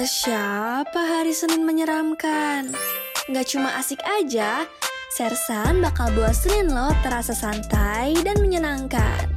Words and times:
Kata 0.00 0.08
siapa 0.08 0.96
hari 0.96 1.28
Senin 1.28 1.60
menyeramkan? 1.68 2.72
Nggak 3.28 3.52
cuma 3.52 3.76
asik 3.76 4.00
aja, 4.00 4.64
Sersan 5.12 5.84
bakal 5.84 6.08
bosenin 6.16 6.72
lo 6.72 6.88
terasa 7.04 7.36
santai 7.36 8.16
dan 8.24 8.40
menyenangkan. 8.40 9.28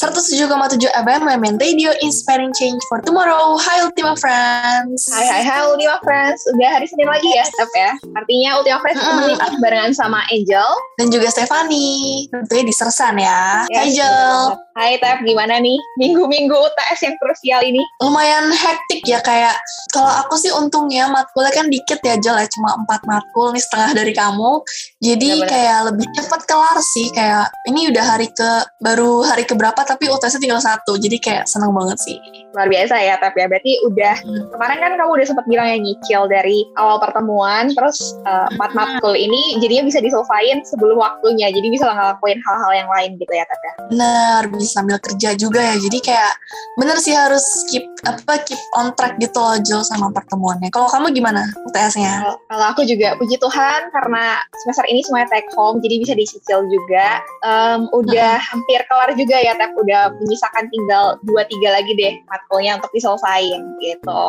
107,7 0.00 0.48
FM 0.96 1.28
Women 1.28 1.60
Radio 1.60 1.92
Inspiring 2.00 2.56
Change 2.56 2.80
for 2.88 3.04
Tomorrow. 3.04 3.60
Hai 3.60 3.84
Ultima 3.84 4.16
Friends. 4.16 5.04
Hai 5.12 5.28
hai 5.28 5.42
hai 5.44 5.60
Ultima 5.68 6.00
Friends. 6.00 6.40
Udah 6.56 6.80
hari 6.80 6.88
Senin 6.88 7.04
lagi 7.04 7.36
ya, 7.36 7.44
Step 7.44 7.68
ya. 7.76 7.92
Artinya 8.16 8.64
Ultima 8.64 8.80
Friends 8.80 8.96
Mm. 8.96 9.04
ketemu 9.04 9.20
nih 9.28 9.60
barengan 9.60 9.92
sama 9.92 10.24
Angel. 10.32 10.72
Dan 10.96 11.12
juga 11.12 11.28
Stefani. 11.28 12.24
Tentunya 12.32 12.64
di 12.64 12.72
Sersan 12.72 13.20
ya. 13.20 13.68
Hai 13.68 13.92
Jel. 13.92 14.63
Hai 14.74 14.98
Tep, 14.98 15.22
gimana 15.22 15.62
nih 15.62 15.78
minggu-minggu 16.02 16.50
UTS 16.50 17.06
yang 17.06 17.14
krusial 17.22 17.62
ini? 17.62 17.78
Lumayan 18.02 18.50
hektik 18.50 19.06
ya 19.06 19.22
kayak 19.22 19.54
kalau 19.94 20.10
aku 20.18 20.34
sih 20.34 20.50
untungnya 20.50 21.06
matkulnya 21.06 21.54
kan 21.54 21.70
dikit 21.70 22.02
ya 22.02 22.18
Jel 22.18 22.34
ya 22.34 22.48
cuma 22.50 22.74
4 22.82 23.06
matkul 23.06 23.54
nih 23.54 23.62
setengah 23.62 23.94
dari 23.94 24.10
kamu. 24.10 24.66
Jadi 24.98 25.30
Benar-benar. 25.30 25.50
kayak 25.54 25.78
lebih 25.94 26.06
cepat 26.18 26.40
kelar 26.50 26.78
sih 26.82 27.06
kayak 27.14 27.54
ini 27.70 27.86
udah 27.94 28.02
hari 28.02 28.26
ke 28.34 28.50
baru 28.82 29.22
hari 29.22 29.46
ke 29.46 29.54
berapa 29.54 29.78
tapi 29.78 30.10
UTS-nya 30.10 30.42
tinggal 30.42 30.58
satu. 30.58 30.98
Jadi 30.98 31.22
kayak 31.22 31.46
seneng 31.46 31.70
banget 31.70 32.02
sih. 32.02 32.18
Luar 32.50 32.66
biasa 32.66 32.98
ya 32.98 33.14
Tep 33.22 33.38
ya. 33.38 33.46
Berarti 33.46 33.78
udah 33.86 34.14
Hmm. 34.26 34.42
kemarin 34.50 34.78
kan 34.82 34.92
kamu 34.98 35.10
udah 35.22 35.26
sempat 35.30 35.46
bilang 35.46 35.70
ya 35.70 35.78
nyicil 35.78 36.26
dari 36.26 36.66
awal 36.74 36.98
pertemuan 36.98 37.70
terus 37.70 37.98
uh, 38.26 38.50
empat 38.50 38.74
matkul 38.74 39.14
ini 39.14 39.62
jadinya 39.62 39.86
bisa 39.86 40.02
diselesaikan 40.02 40.66
sebelum 40.66 40.98
waktunya. 40.98 41.54
Jadi 41.54 41.70
bisa 41.70 41.86
ngelakuin 41.86 42.42
hal-hal 42.42 42.72
yang 42.74 42.90
lain 42.90 43.10
gitu 43.22 43.30
ya 43.30 43.46
Tep 43.46 43.60
ya. 43.62 43.72
Bener, 43.86 44.42
sambil 44.66 44.96
kerja 44.98 45.36
juga 45.36 45.60
ya. 45.60 45.76
Jadi 45.78 45.98
kayak 46.00 46.32
bener 46.80 46.96
sih 46.98 47.14
harus 47.14 47.44
keep 47.70 47.84
apa 48.04 48.42
keep 48.44 48.60
on 48.76 48.92
track 48.98 49.16
gitu 49.16 49.36
loh 49.40 49.56
Jo 49.64 49.80
sama 49.80 50.12
pertemuannya. 50.12 50.68
Kalau 50.68 50.88
kamu 50.90 51.14
gimana 51.14 51.44
UTS-nya? 51.68 52.20
Kalau- 52.48 52.68
aku 52.74 52.82
juga 52.84 53.14
puji 53.16 53.36
Tuhan 53.38 53.92
karena 53.92 54.40
semester 54.64 54.84
ini 54.88 55.04
semuanya 55.04 55.28
take 55.30 55.48
home 55.54 55.78
jadi 55.78 56.00
bisa 56.00 56.12
dicicil 56.16 56.64
juga. 56.66 57.20
Em, 57.44 57.86
udah 57.92 58.40
hampir 58.40 58.80
kelar 58.88 59.12
juga 59.14 59.36
ya 59.38 59.54
Tep. 59.54 59.72
Udah 59.76 60.10
menyisakan 60.18 60.66
tinggal 60.68 61.16
2-3 61.24 61.70
lagi 61.70 61.92
deh 61.94 62.12
matkulnya 62.26 62.80
untuk 62.80 62.90
diselesain 62.92 63.60
gitu. 63.78 64.26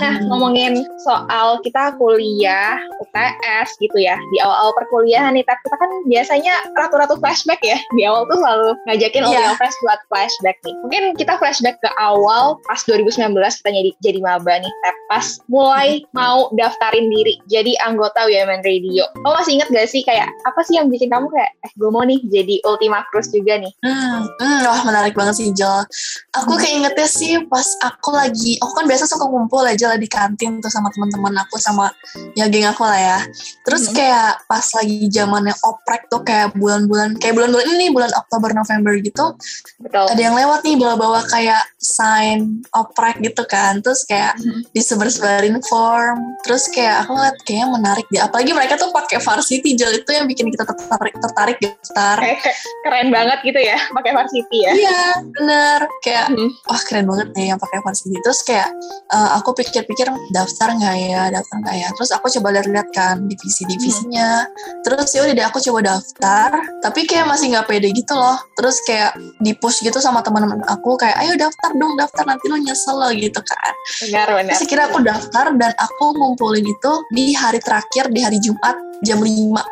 Nah 0.00 0.14
ngomongin 0.26 0.82
soal 1.00 1.60
kita 1.62 1.94
kuliah 1.96 2.80
UTS 3.00 3.76
gitu 3.78 3.96
ya 3.96 4.16
di 4.32 4.38
awal-awal 4.42 4.72
perkuliahan 4.76 5.36
nih 5.36 5.44
Tep. 5.46 5.58
Kita 5.62 5.76
kan 5.76 5.90
biasanya 6.08 6.54
ratu-ratu 6.74 7.14
flashback 7.20 7.60
ya. 7.62 7.78
Di 7.94 8.02
awal 8.04 8.26
tuh 8.26 8.38
selalu 8.40 8.68
ngajakin. 8.88 9.22
Ultima 9.26 9.54
Fresh 9.66 9.82
buat 9.82 9.98
flashback 10.06 10.62
nih. 10.62 10.74
Mungkin 10.86 11.02
kita 11.18 11.42
flashback 11.42 11.82
ke 11.82 11.90
awal 11.98 12.54
pas 12.70 12.78
2019 12.86 13.34
kita 13.34 13.70
jadi 13.74 13.90
jadi 13.98 14.18
maba 14.22 14.62
nih 14.62 14.70
Tep. 14.70 14.96
Pas 15.10 15.26
mulai 15.50 16.06
mau 16.14 16.46
daftarin 16.54 17.10
diri 17.10 17.34
jadi 17.50 17.74
anggota 17.82 18.30
Women 18.30 18.62
Radio. 18.62 19.10
Kamu 19.18 19.34
masih 19.34 19.58
inget 19.58 19.68
gak 19.74 19.90
sih 19.90 20.06
kayak 20.06 20.30
apa 20.46 20.62
sih 20.62 20.78
yang 20.78 20.86
bikin 20.86 21.10
kamu 21.10 21.26
kayak 21.34 21.50
eh 21.66 21.72
gue 21.74 21.90
mau 21.90 22.06
nih 22.06 22.22
jadi 22.30 22.62
Ultima 22.62 23.02
Cruise 23.10 23.34
juga 23.34 23.58
nih. 23.58 23.74
Hmm, 23.82 24.30
hmm, 24.38 24.58
wah 24.70 24.80
menarik 24.86 25.18
banget 25.18 25.34
sih 25.34 25.50
Jel. 25.50 25.82
Aku 26.38 26.54
Hmm. 26.54 26.62
keingetnya 26.62 27.08
sih 27.10 27.42
pas 27.50 27.66
aku 27.82 28.14
lagi, 28.14 28.62
aku 28.62 28.70
kan 28.70 28.86
biasa 28.86 29.10
suka 29.10 29.26
ngumpul 29.26 29.66
aja 29.66 29.90
lah 29.90 29.98
di 29.98 30.06
kantin 30.06 30.62
tuh 30.62 30.70
sama 30.70 30.94
teman-teman 30.94 31.42
aku 31.42 31.58
sama 31.58 31.90
ya 32.38 32.46
geng 32.46 32.70
aku 32.70 32.86
lah 32.86 32.94
ya. 32.94 33.18
Terus 33.66 33.90
Hmm. 33.90 33.98
kayak 33.98 34.46
pas 34.46 34.62
lagi 34.78 35.10
zamannya 35.10 35.58
oprek 35.66 36.06
tuh 36.06 36.22
kayak 36.22 36.54
bulan-bulan, 36.54 37.18
kayak 37.18 37.34
bulan-bulan 37.34 37.66
ini 37.74 37.90
bulan 37.90 38.14
Oktober 38.14 38.54
November 38.54 38.94
gitu, 39.02 39.34
Betul. 39.76 40.06
ada 40.08 40.20
yang 40.20 40.34
lewat 40.34 40.60
nih 40.62 40.76
bawa-bawa 40.76 41.20
kayak 41.26 41.62
sign 41.76 42.64
oprek 42.72 43.20
gitu 43.20 43.44
kan. 43.44 43.80
Terus 43.80 44.04
kayak 44.04 44.36
Hmm. 44.36 44.62
disebar-sebarin 44.72 45.58
form. 45.64 46.18
Terus 46.42 46.68
kayak 46.68 47.04
aku 47.04 47.12
ngeliat 47.12 47.36
kayaknya 47.42 47.68
menarik 47.70 48.06
deh. 48.08 48.22
Apalagi 48.22 48.52
mereka 48.52 48.74
tuh 48.76 48.90
pakai 48.90 49.18
varsity 49.18 49.74
Jel 49.74 49.92
itu 49.96 50.10
yang 50.10 50.26
bikin 50.26 50.48
kita 50.48 50.64
tertarik 50.64 51.14
tertarik 51.16 51.58
daftar. 51.58 52.16
Kayak 52.18 52.40
keren 52.82 53.08
banget 53.10 53.38
gitu 53.42 53.60
ya 53.60 53.78
pakai 53.92 54.12
varsity 54.12 54.58
ya. 54.62 54.72
Iya, 54.72 55.02
bener. 55.32 55.80
Kayak 56.00 56.26
Hmm. 56.30 56.50
wah 56.64 56.80
keren 56.82 57.06
banget 57.06 57.28
nih 57.34 57.46
yang 57.50 57.58
pakai 57.58 57.78
varsity. 57.80 58.16
Terus 58.20 58.40
kayak 58.42 58.68
eh, 59.06 59.30
aku 59.38 59.54
pikir-pikir 59.54 60.10
daftar 60.32 60.68
nggak 60.72 60.96
ya, 60.98 61.22
daftar 61.30 61.56
nggak 61.62 61.76
ya. 61.76 61.88
Terus 61.94 62.10
aku 62.10 62.26
coba 62.28 62.48
lihat-lihat 62.52 62.88
kan 62.90 63.22
divisi-divisinya. 63.26 64.30
Terus 64.82 65.08
ya 65.12 65.26
udah 65.26 65.46
aku 65.46 65.58
coba 65.62 65.94
daftar. 65.94 66.50
Tapi 66.82 67.06
kayak 67.06 67.26
masih 67.26 67.54
nggak 67.54 67.66
pede 67.66 67.90
gitu 67.90 68.14
loh. 68.14 68.34
Terus 68.54 68.76
kayak 68.82 69.14
di 69.46 69.54
push 69.54 69.78
gitu 69.80 70.02
sama 70.02 70.18
teman-teman 70.20 70.58
aku 70.66 70.98
kayak 70.98 71.14
ayo 71.22 71.38
daftar 71.38 71.70
dong, 71.72 71.94
daftar 71.94 72.26
nanti 72.26 72.50
lo 72.50 72.58
nyesel 72.58 72.98
lo 72.98 73.08
gitu 73.14 73.38
kan. 73.38 73.72
Benar 74.02 74.26
benar. 74.34 74.50
Terus 74.50 74.66
akhirnya 74.66 74.86
aku 74.90 74.98
daftar 75.00 75.46
dan 75.54 75.72
aku 75.78 76.04
ngumpulin 76.12 76.66
itu 76.66 76.92
di 77.14 77.30
hari 77.32 77.62
terakhir 77.62 78.10
di 78.10 78.20
hari 78.20 78.42
Jumat 78.42 78.74
jam 79.04 79.20
5. 79.20 79.28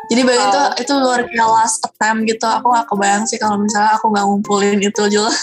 Jadi 0.07 0.21
bayangin 0.21 0.45
Wow. 0.45 0.53
itu 0.53 0.85
itu 0.85 0.93
luar 0.95 1.21
biasa 1.25 1.49
last 1.49 1.79
attempt 1.81 2.21
gitu. 2.29 2.45
Aku 2.45 2.69
gak 2.69 2.85
kebayang 2.85 3.25
sih 3.25 3.35
kalau 3.35 3.57
misalnya 3.57 3.97
aku 3.97 4.13
gak 4.13 4.21
ngumpulin 4.23 4.79
itu 4.79 5.03
Jul. 5.11 5.27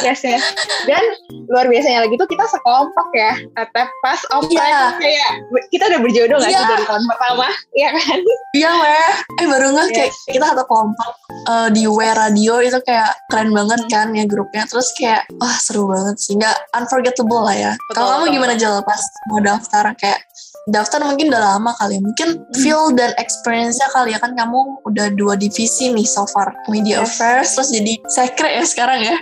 Yes 0.00 0.22
ya. 0.22 0.38
Dan 0.86 1.02
luar 1.50 1.66
biasanya 1.66 2.06
lagi 2.06 2.14
tuh 2.14 2.24
kita 2.24 2.46
sekelompok 2.46 3.10
ya. 3.10 3.34
Tetap 3.50 3.88
pas 4.00 4.20
oprek 4.30 4.54
Iya. 4.54 4.94
kayak 4.96 5.28
kita 5.68 5.90
udah 5.90 6.00
berjodoh 6.00 6.36
gak 6.38 6.46
sih 6.46 6.54
Iya. 6.54 6.70
dari 6.70 6.84
tahun 6.86 7.04
pertama? 7.10 7.46
Iya 7.74 7.88
kan? 7.90 8.18
Iya 8.54 8.70
weh. 8.78 9.10
Eh 9.42 9.46
baru 9.50 9.66
nggak 9.74 9.86
kayak 9.90 10.10
Yes. 10.14 10.18
kita 10.30 10.44
satu 10.46 10.64
kelompok 10.64 11.12
eh, 11.50 11.68
di 11.74 11.82
W 11.90 11.98
Radio 12.06 12.54
itu 12.62 12.78
kayak 12.80 13.10
keren 13.26 13.49
banget 13.50 13.80
kan 13.90 14.14
ya 14.14 14.24
grupnya. 14.24 14.64
Terus 14.70 14.94
kayak 14.96 15.28
wah 15.36 15.56
seru 15.58 15.90
banget 15.90 16.16
sih. 16.22 16.38
Nggak 16.38 16.56
unforgettable 16.78 17.42
lah 17.44 17.56
ya. 17.56 17.72
Kalau 17.92 18.08
kamu 18.18 18.24
gimana 18.38 18.54
Jel 18.56 18.80
pas 18.86 19.02
mau 19.28 19.40
daftar 19.42 19.92
kayak 19.98 20.29
daftar 20.70 21.02
mungkin 21.02 21.28
udah 21.28 21.42
lama 21.56 21.74
kali. 21.76 21.98
Mungkin 21.98 22.28
Hmm. 22.40 22.54
feel 22.62 22.82
dan 22.94 23.10
experience-nya 23.18 23.90
kali 23.90 24.14
ya 24.14 24.18
kan 24.18 24.32
kamu 24.34 24.58
udah 24.86 25.10
dua 25.14 25.34
divisi 25.34 25.90
nih 25.90 26.06
so 26.06 26.24
far. 26.30 26.54
Media 26.66 27.02
Yes. 27.02 27.18
affairs 27.18 27.48
terus 27.54 27.70
jadi 27.70 27.92
secret 28.06 28.52
ya 28.56 28.64
sekarang 28.64 29.00
ya. 29.02 29.16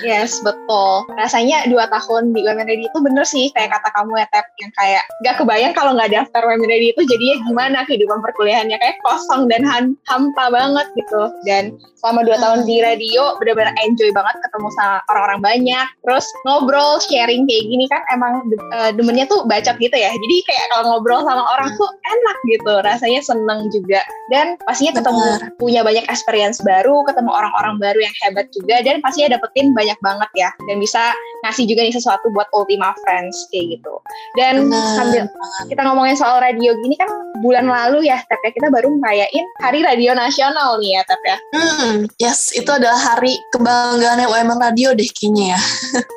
Yes, 0.00 0.40
betul. 0.40 1.08
Rasanya 1.16 1.68
dua 1.68 1.88
tahun 1.88 2.32
di 2.32 2.40
Women 2.44 2.66
Ready 2.66 2.84
itu 2.86 2.98
bener 3.00 3.24
sih 3.24 3.52
kayak 3.52 3.72
kata 3.72 3.88
kamu 3.92 4.12
ya, 4.16 4.26
Tep. 4.32 4.46
Yang 4.60 4.72
kayak 4.76 5.04
gak 5.24 5.34
kebayang 5.40 5.72
kalau 5.72 5.92
nggak 5.96 6.10
daftar 6.10 6.42
Women 6.44 6.68
Ready 6.68 6.92
itu 6.92 7.02
jadinya 7.04 7.36
gimana 7.48 7.78
kehidupan 7.84 8.18
perkuliahannya. 8.20 8.76
Kayak 8.76 8.96
kosong 9.02 9.48
dan 9.48 9.64
han- 9.64 9.96
hampa 10.06 10.52
banget 10.52 10.86
gitu. 10.96 11.22
Dan 11.44 11.76
selama 11.96 12.24
dua 12.24 12.36
Hmm. 12.36 12.44
tahun 12.44 12.60
di 12.64 12.76
radio 12.80 13.36
bener-bener 13.36 13.72
enjoy 13.84 14.08
banget 14.12 14.36
ketemu 14.40 14.68
sama 14.74 14.96
orang-orang 15.08 15.40
banyak. 15.40 15.86
Terus 16.04 16.26
ngobrol, 16.44 17.00
sharing 17.00 17.44
kayak 17.44 17.64
gini 17.66 17.84
kan 17.88 18.02
emang 18.12 18.44
eh, 18.72 18.90
demennya 18.94 19.26
tuh 19.26 19.44
bacot 19.46 19.76
gitu 19.78 19.94
ya. 19.94 20.10
Jadi 20.10 20.36
kayak 20.44 20.64
kalau 20.72 20.89
ngobrol 20.90 21.22
sama 21.22 21.46
orang 21.54 21.70
tuh 21.78 21.86
enak 21.86 22.36
gitu. 22.50 22.74
Rasanya 22.82 23.22
seneng 23.22 23.70
juga. 23.70 24.02
Dan 24.30 24.58
pastinya 24.66 24.98
ketemu 24.98 25.26
Bener. 25.26 25.42
punya 25.58 25.80
banyak 25.86 26.06
experience 26.06 26.58
baru, 26.62 27.02
ketemu 27.06 27.30
orang-orang 27.30 27.78
baru 27.82 27.98
yang 28.02 28.14
hebat 28.26 28.46
juga, 28.54 28.82
dan 28.82 29.02
pastinya 29.02 29.34
dapetin 29.34 29.74
banyak 29.74 29.98
banget 30.02 30.30
ya, 30.38 30.50
dan 30.70 30.76
bisa 30.78 31.10
ngasih 31.46 31.66
juga 31.66 31.80
nih 31.82 31.94
sesuatu 31.94 32.30
buat 32.30 32.46
Ultima 32.54 32.94
Friends 33.02 33.50
kayak 33.50 33.78
gitu. 33.78 33.94
Dan 34.38 34.70
Bener 34.70 34.94
sambil 34.94 35.22
kita 35.66 35.82
ngomongin 35.82 36.14
soal 36.14 36.38
radio 36.38 36.74
gini 36.86 36.94
kan 36.94 37.10
bulan 37.42 37.66
lalu 37.66 38.06
ya, 38.06 38.22
Tep 38.30 38.40
ya, 38.46 38.50
kita 38.54 38.68
baru 38.70 38.90
merayain 39.02 39.44
Hari 39.62 39.80
Radio 39.82 40.14
Nasional 40.14 40.78
nih 40.78 40.98
ya, 40.98 41.02
Tep 41.06 41.22
ya. 41.26 41.36
Hmm, 41.54 41.96
yes, 42.22 42.54
itu 42.54 42.70
adalah 42.70 42.98
hari 42.98 43.34
kebanggaannya 43.54 44.30
UMN 44.30 44.58
Radio 44.62 44.94
deh 44.94 45.10
kayaknya 45.10 45.58
ya. 45.58 45.60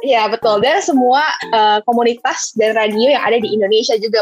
Iya 0.04 0.24
betul, 0.30 0.62
dan 0.62 0.84
semua 0.84 1.24
eh, 1.50 1.80
komunitas 1.88 2.54
dan 2.60 2.78
radio 2.78 3.10
yang 3.10 3.24
ada 3.24 3.42
di 3.42 3.50
Indonesia 3.56 3.98
juga 3.98 4.22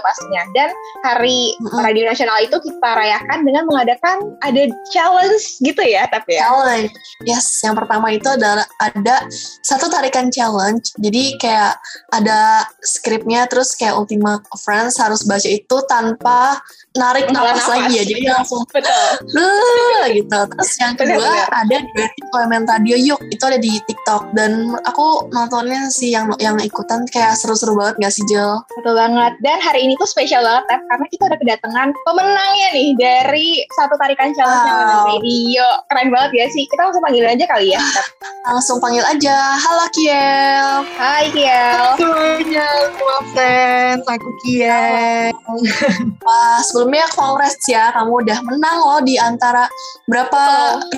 Dan 0.56 0.70
Hari. 1.04 1.56
Radio 1.84 2.04
Nasional 2.08 2.38
itu 2.44 2.58
kita 2.62 2.90
rayakan 2.94 3.44
dengan 3.48 3.64
mengadakan 3.68 4.36
ada 4.44 4.68
challenge 4.92 5.60
gitu 5.64 5.82
ya, 5.84 6.08
Tep 6.08 6.26
ya. 6.28 6.48
Challenge. 6.48 6.92
Yes, 7.28 7.62
yang 7.64 7.76
pertama 7.78 8.12
itu 8.12 8.28
adalah 8.28 8.66
ada 8.82 9.26
satu 9.62 9.88
tarikan 9.92 10.34
challenge. 10.34 10.94
Jadi 11.00 11.38
kayak 11.38 11.78
ada 12.12 12.66
skripnya 12.82 13.46
terus 13.48 13.74
kayak 13.78 13.98
Ultima 13.98 14.42
Friends 14.62 14.98
harus 14.98 15.24
baca 15.26 15.48
itu 15.48 15.78
tanpa 15.88 16.60
narik 16.98 17.32
nafas 17.32 17.64
nafas. 17.64 17.72
lagi 17.72 17.94
ya. 18.00 18.04
Jadi 18.04 18.24
langsung 18.28 18.62
Betul. 18.68 20.04
Gitu. 20.12 20.40
Terus 20.56 20.72
yang 20.82 20.94
kedua 21.00 21.20
Benar-benar. 21.20 21.62
ada 21.66 21.78
duetin 21.96 22.26
Elemen 22.36 22.64
Radio 22.68 22.98
Yuk. 23.00 23.22
Itu 23.32 23.44
ada 23.48 23.60
di 23.60 23.72
TikTok 23.88 24.36
dan 24.36 24.76
aku 24.84 25.32
nontonnya 25.32 25.88
sih 25.94 26.12
yang 26.12 26.34
yang 26.42 26.60
ikutan 26.60 27.08
kayak 27.10 27.38
seru-seru 27.40 27.78
banget 27.78 27.96
gak 28.02 28.14
sih 28.14 28.24
Jel? 28.28 28.60
Betul 28.80 28.94
banget. 28.98 29.34
Dan 29.40 29.58
hari 29.64 29.88
ini 29.88 29.94
tuh 30.00 30.10
spesial 30.22 30.46
banget, 30.46 30.70
Tef, 30.70 30.82
karena 30.86 31.06
kita 31.10 31.24
udah 31.34 31.40
kedatangan 31.42 31.90
pemenangnya 32.06 32.68
nih 32.78 32.90
dari 32.94 33.66
satu 33.74 33.98
tarikan 33.98 34.30
challenge 34.38 34.70
yang 34.70 34.78
Wow. 34.78 35.18
radio. 35.18 35.66
Keren 35.90 36.14
banget 36.14 36.32
ya 36.38 36.46
sih. 36.54 36.70
Kita 36.70 36.86
langsung 36.86 37.02
panggil 37.02 37.26
aja 37.26 37.42
kali 37.50 37.74
ya. 37.74 37.82
Tef. 37.82 38.06
Langsung 38.46 38.78
panggil 38.78 39.02
aja. 39.02 39.58
Halo 39.58 39.90
Kiel. 39.90 40.86
Hai 40.94 41.26
Kiel. 41.34 41.98
Semuanya, 41.98 42.70
semua 42.86 43.18
friends. 43.34 43.42
Friends, 43.42 44.06
aku 44.14 44.30
Kiel. 44.46 45.34
Wah, 46.30 46.62
sebelumnya 46.70 47.10
kongres 47.18 47.58
ya, 47.66 47.90
kamu 47.90 48.22
udah 48.22 48.38
menang 48.46 48.78
loh 48.78 49.02
di 49.02 49.18
antara 49.18 49.66
berapa 50.06 50.42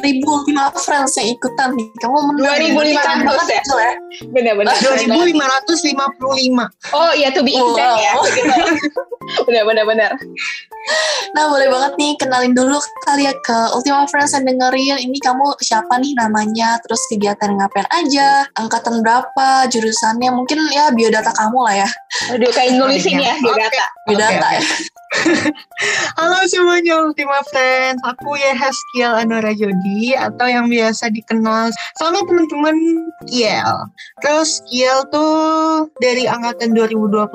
ribu 0.04 0.44
lima 0.52 0.68
friends 0.76 1.16
yang 1.16 1.32
ikutan 1.32 1.72
nih. 1.80 1.88
Kamu 2.04 2.36
menang. 2.36 2.60
2.500 2.60 3.00
Keren 3.00 3.24
banget 3.24 3.48
ya? 3.48 3.62
Ya. 3.72 3.92
Benar-benar. 4.36 4.76
2555. 4.84 6.92
Oh 6.92 7.16
iya, 7.16 7.32
to 7.32 7.40
be 7.40 7.56
exact 7.56 8.04
ya. 8.04 8.20
Wow. 9.24 9.46
Gitu. 9.48 9.64
Benar-benar. 9.66 10.12
Nah, 11.34 11.50
boleh 11.50 11.68
banget 11.72 11.94
nih 11.96 12.14
kenalin 12.20 12.54
dulu 12.54 12.78
kali 13.08 13.26
ya 13.26 13.34
ke 13.42 13.58
Ultima 13.74 14.06
Friends 14.12 14.36
yang 14.36 14.46
dengerin. 14.46 15.00
Ini 15.00 15.18
kamu 15.24 15.58
siapa 15.64 15.98
nih 15.98 16.14
namanya, 16.20 16.78
terus 16.84 17.02
kegiatan 17.08 17.56
ngapain 17.56 17.88
aja, 17.90 18.46
angkatan 18.60 19.02
berapa, 19.02 19.66
jurusannya, 19.72 20.30
mungkin 20.30 20.60
ya 20.70 20.92
biodata 20.92 21.32
kamu 21.34 21.60
lah 21.64 21.88
ya. 21.88 21.90
Aduh, 22.36 22.52
kayak 22.52 22.78
nulisin 22.78 23.18
ya 23.18 23.34
di 23.40 23.50
Oke. 23.50 23.60
data. 23.60 23.86
Biodata 24.06 24.48
Oke, 24.52 24.56
ya. 24.60 24.64
Halo 26.18 26.42
semuanya 26.50 27.06
Ultima 27.06 27.42
Friends, 27.50 28.02
aku 28.02 28.34
Yehes 28.38 28.78
Kiel 28.94 29.14
Anora 29.14 29.54
Jodi 29.54 30.18
atau 30.18 30.48
yang 30.50 30.70
biasa 30.70 31.14
dikenal 31.14 31.70
sama 32.02 32.20
teman-teman 32.26 32.76
Kiel. 33.30 33.74
Terus 34.26 34.62
Kiel 34.70 35.06
tuh 35.14 35.88
dari 36.02 36.26
angkatan 36.26 36.74
2021 36.74 37.30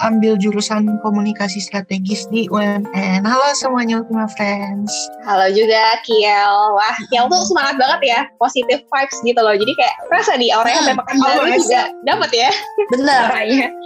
ambil 0.00 0.32
jurusan 0.40 0.88
komunikasi 1.04 1.60
strategis 1.60 2.24
di 2.32 2.48
UMN. 2.64 3.28
Halo 3.28 3.52
semuanya 3.60 4.00
Ultima 4.00 4.24
Friends. 4.40 4.88
Halo 5.28 5.52
juga 5.52 6.00
Kiel. 6.00 6.54
Wah, 6.72 6.96
Kiel 7.12 7.28
tuh 7.28 7.44
semangat 7.44 7.76
banget 7.76 8.00
ya. 8.08 8.20
Positive 8.40 8.80
vibes 8.88 9.18
gitu 9.20 9.36
loh. 9.36 9.52
Jadi 9.52 9.72
kayak 9.76 9.94
rasa 10.08 10.40
di 10.40 10.48
sampai 10.48 10.96
pekan 10.96 11.16
Oh, 11.24 11.28
baru 11.40 11.56
juga 11.56 11.92
dapat 12.04 12.30
ya 12.36 12.50
Bener, 12.92 13.22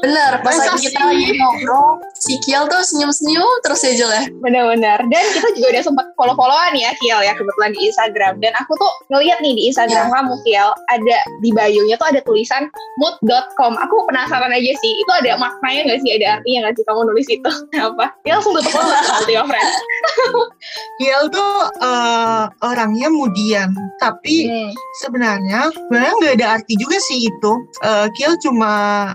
bener. 0.02 0.32
Pas 0.42 0.54
lagi 0.58 0.90
kita 0.90 1.00
lagi 1.06 1.26
ngobrol, 1.38 2.02
si 2.18 2.34
Kiel 2.46 2.66
tuh 2.70 2.82
senyum-senyum 2.86 3.50
terus 3.66 3.82
ya 3.82 3.92
Jel 3.98 4.10
ya. 4.14 4.24
Benar-benar. 4.46 4.98
Dan 5.10 5.24
kita 5.34 5.48
juga 5.58 5.66
udah 5.74 5.82
sempat 5.82 6.06
follow-followan 6.14 6.74
ya 6.78 6.94
Kiel 7.02 7.18
ya 7.26 7.34
kebetulan 7.34 7.74
di 7.74 7.80
Instagram. 7.90 8.38
Dan 8.38 8.54
aku 8.62 8.78
tuh 8.78 8.92
ngeliat 9.10 9.42
nih 9.42 9.54
di 9.58 9.62
Instagram 9.74 9.86
Ya. 9.98 10.14
kamu 10.14 10.34
Kiel 10.46 10.68
ada 10.94 11.18
di 11.42 11.50
bio-nya 11.50 11.96
tuh 11.98 12.08
ada 12.14 12.20
tulisan 12.22 12.70
mood.com. 13.02 13.74
Aku 13.74 14.06
penasaran 14.06 14.54
aja 14.54 14.72
sih. 14.78 14.92
Itu 15.02 15.10
ada 15.18 15.34
maknanya 15.34 15.90
nggak 15.90 16.00
sih? 16.06 16.10
Ada 16.20 16.26
artinya 16.38 16.58
nggak 16.68 16.74
sih 16.78 16.84
kamu 16.86 17.00
nulis 17.10 17.26
itu? 17.26 17.50
Apa? 17.88 18.06
Ya 18.22 18.38
langsung 18.38 18.54
tutup 18.54 18.67
Ultima 19.22 19.44
Friends. 19.48 19.76
Kiel 20.98 21.22
tuh 21.30 21.54
eh, 21.78 22.44
orangnya 22.66 23.08
mudian, 23.08 23.70
tapi 24.02 24.48
Hmm. 24.48 24.70
sebenarnya 25.02 25.70
sebenarnya 25.70 26.12
nggak 26.18 26.34
ada 26.42 26.46
arti 26.58 26.74
juga 26.74 26.98
sih 26.98 27.30
itu. 27.30 27.52
Eh, 27.82 28.06
Kiel 28.18 28.34
cuma 28.42 28.72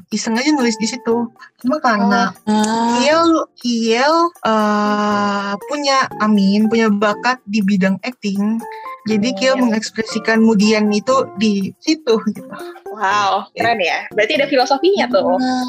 iseng 0.10 0.40
aja 0.40 0.50
nulis 0.56 0.76
di 0.80 0.88
situ. 0.88 1.28
Cuma 1.64 1.80
karena 1.80 2.36
Hmm. 2.44 3.00
Kiel 3.00 3.24
Kiel 3.56 4.16
eh, 4.44 5.52
punya 5.72 6.12
Amin 6.20 6.68
punya 6.68 6.92
bakat 6.92 7.40
di 7.48 7.64
bidang 7.64 7.96
acting. 8.04 8.60
Jadi 9.04 9.36
Kiel 9.36 9.56
Hmm. 9.60 9.68
mengekspresikan 9.68 10.40
mudian 10.40 10.88
itu 10.92 11.28
di 11.36 11.72
situ 11.80 12.20
gitu. 12.24 12.44
Wow, 12.94 13.48
keren 13.58 13.80
ya. 13.82 14.08
Berarti 14.14 14.38
ada 14.38 14.48
filosofinya 14.48 15.08
tuh. 15.10 15.40
Hmm. 15.40 15.68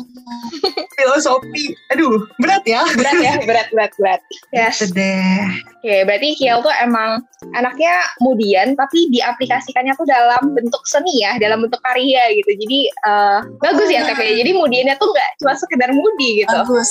Filosofi, 0.95 1.75
aduh 1.91 2.23
berat 2.39 2.63
ya. 2.63 2.87
Berat 2.95 3.19
ya, 3.19 3.35
berat, 3.43 3.69
berat, 3.75 3.93
berat. 3.99 4.21
Yes. 4.55 4.79
Gitu 4.79 4.95
deh. 4.95 5.43
Oke, 5.83 5.97
berarti 6.07 6.29
Kiel 6.39 6.63
tuh 6.63 6.73
emang 6.81 7.21
anaknya 7.53 7.93
mudian, 8.23 8.73
tapi 8.79 9.11
diaplikasikannya 9.11 9.93
tuh 9.99 10.07
dalam 10.09 10.55
bentuk 10.55 10.81
seni 10.87 11.21
ya, 11.21 11.37
dalam 11.37 11.61
bentuk 11.67 11.83
karya 11.83 12.31
gitu. 12.39 12.51
Jadi 12.57 12.79
eh, 12.89 13.39
bagus 13.59 13.89
ya 13.91 14.07
Tep 14.07 14.17
ya. 14.17 14.33
Jadi 14.39 14.51
mudiannya 14.55 14.95
tuh 14.97 15.11
nggak 15.11 15.31
cuma 15.43 15.53
sekedar 15.59 15.84
mudi 15.93 16.47
gitu. 16.47 16.55
Bagus. 16.55 16.91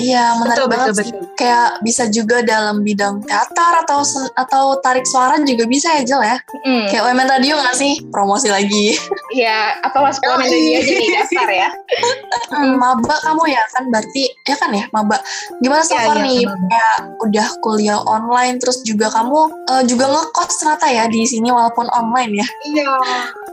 Iya, 0.00 0.24
menarik 0.40 0.64
Betul, 0.64 0.70
banget 0.72 0.88
betul, 0.88 1.04
sih. 1.04 1.12
Kayak 1.36 1.68
bisa 1.84 2.04
juga 2.08 2.36
dalam 2.40 2.80
bidang 2.80 3.20
teater 3.28 3.72
atau 3.84 4.00
atau 4.32 4.64
tarik 4.80 5.04
suara 5.04 5.36
juga 5.44 5.68
bisa 5.68 5.92
ya, 6.00 6.02
Jel 6.02 6.22
ya. 6.24 6.36
Hmm, 6.64 6.88
Kayak 6.88 7.02
UMN 7.10 7.28
Radio 7.28 7.54
nggak 7.60 7.76
sih? 7.76 7.92
Promosi 8.08 8.48
lagi. 8.48 8.96
ya, 9.42 9.76
apa 9.84 9.98
masuk 10.00 10.24
oh, 10.24 10.40
dia 10.40 10.56
iya. 10.56 10.80
jadi 10.80 11.06
daftar 11.20 11.48
ya. 11.52 11.68
Maba 12.80 13.14
kamu 13.20 13.44
ya 13.52 13.62
kan 13.76 13.84
berarti 13.92 14.24
ya 14.48 14.56
kan 14.56 14.70
ya 14.72 14.84
maba. 14.94 15.20
Gimana 15.60 15.84
so 15.84 15.92
Iya, 15.92 16.06
far 16.08 16.18
iya, 16.20 16.24
nih? 16.24 16.40
Kayak 16.48 16.96
udah 17.20 17.46
kuliah 17.60 18.00
online 18.00 18.56
terus 18.56 18.80
juga 18.86 19.12
kamu 19.12 19.38
eh, 19.68 19.82
juga 19.84 20.04
ngekos 20.08 20.52
ternyata 20.64 20.86
ya 20.88 21.04
di 21.12 21.28
sini 21.28 21.52
walaupun 21.52 21.86
online 21.92 22.40
ya. 22.40 22.46
Iya. 22.72 22.90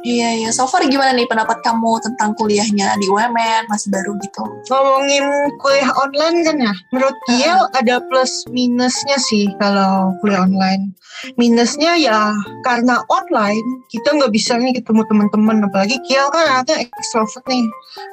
Iya 0.08 0.30
iya. 0.44 0.50
So 0.56 0.70
far 0.70 0.86
gimana 0.88 1.12
nih 1.12 1.28
pendapat 1.28 1.60
kamu 1.60 2.00
tentang 2.00 2.32
kuliahnya 2.40 2.96
di 3.02 3.08
UMN 3.12 3.68
masih 3.68 3.92
baru 3.92 4.16
gitu? 4.24 4.44
Ngomongin 4.78 5.26
kuliah 5.58 5.90
online 5.98 6.46
kan 6.46 6.58
ya, 6.62 6.74
menurut 6.94 7.18
Kiel 7.26 7.66
ada 7.74 7.98
plus 8.06 8.46
minusnya 8.54 9.18
sih 9.18 9.50
kalau 9.58 10.14
kuliah 10.22 10.46
online. 10.46 10.94
Minusnya 11.34 11.98
ya 11.98 12.30
karena 12.62 13.02
online 13.10 13.66
kita 13.90 14.14
nggak 14.14 14.30
bisa 14.30 14.54
nih 14.54 14.78
ketemu 14.78 15.02
teman-teman, 15.10 15.66
apalagi 15.66 15.98
Kiel 16.06 16.30
kan 16.30 16.62
anaknya 16.62 16.86
extrovert 16.94 17.42
nih. 17.50 17.66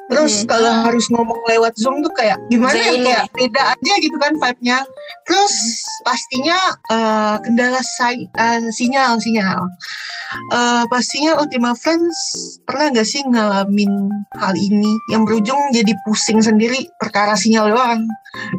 Terus 0.09 0.41
Hmm. 0.41 0.49
kalau 0.49 0.71
harus 0.89 1.05
ngomong 1.13 1.37
lewat 1.45 1.77
Zoom 1.77 2.01
tuh 2.01 2.09
kayak 2.17 2.41
gimana 2.49 2.73
ya, 2.73 2.97
kayak 2.97 3.23
beda 3.29 3.61
aja 3.77 3.93
gitu 4.01 4.17
kan 4.17 4.33
vibe-nya. 4.33 4.81
Terus 5.29 5.53
pastinya 6.01 6.57
eh, 6.89 7.35
kendala 7.45 7.81
si- 7.85 8.25
eh, 8.33 8.73
sinyal 8.73 9.21
sinyal. 9.21 9.69
Eh, 10.49 10.83
pastinya 10.89 11.37
Ultima 11.37 11.77
Friends 11.77 12.17
pernah 12.65 12.89
gak 12.89 13.05
sih 13.05 13.21
ngalamin 13.21 14.09
hal 14.33 14.57
ini 14.57 14.89
yang 15.13 15.23
berujung 15.23 15.57
jadi 15.69 15.93
pusing 16.03 16.41
sendiri 16.41 16.54
perkara 16.97 17.33
sinyal 17.33 17.71
doang? 17.71 18.01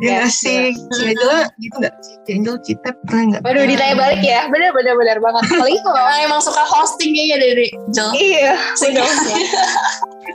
Ya, 0.00 0.24
Ya 0.24 0.28
sih? 0.28 0.72
Si 0.72 1.02
Angela 1.04 1.48
gitu 1.60 1.76
gak? 1.78 1.94
Si 2.00 2.30
Angel 2.32 2.56
Cita 2.64 2.90
pernah 3.04 3.36
gak? 3.36 3.42
Waduh, 3.44 3.64
ditanya 3.64 3.94
balik 3.94 4.22
ya. 4.24 4.48
Bener, 4.48 4.72
bener, 4.72 4.96
bener 4.96 5.18
banget. 5.20 5.42
Apalagi 5.46 5.80
kalau 5.84 6.00
emang 6.18 6.40
suka 6.40 6.64
hosting 6.64 7.12
kayaknya 7.12 7.36
dari 7.38 7.66
Jel. 7.92 8.08
Iya, 8.16 8.52
Sehingga- 8.74 9.04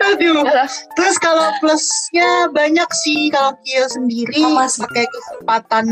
Aduh. 0.01 0.41
Terus, 0.45 0.73
Terus 0.97 1.15
kalau 1.19 1.51
plusnya 1.59 2.47
banyak 2.49 2.89
sih 3.03 3.29
kalau 3.29 3.53
Kiel 3.61 3.85
sendiri 3.89 4.39
pakai 4.55 5.05
kesempatan 5.05 5.85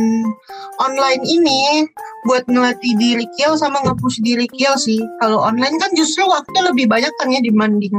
online 0.79 1.21
ini 1.25 1.85
buat 2.27 2.43
ngelatih 2.47 2.93
diri 2.99 3.25
Kiel 3.37 3.55
sama 3.55 3.79
nge-push 3.85 4.19
diri 4.19 4.47
Kiel 4.51 4.75
sih. 4.75 4.99
Kalau 5.23 5.39
online 5.39 5.79
kan 5.79 5.91
justru 5.95 6.27
waktu 6.27 6.57
lebih 6.67 6.91
banyak 6.91 7.11
kan 7.15 7.31
ya 7.31 7.39
dibanding 7.39 7.95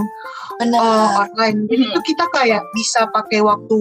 Benar. 0.61 0.76
uh, 0.81 1.08
online. 1.25 1.64
Jadi 1.72 1.84
Hmm. 1.88 1.94
tuh 1.96 2.05
kita 2.05 2.25
kayak 2.34 2.62
bisa 2.76 3.08
pakai 3.11 3.40
waktu 3.40 3.81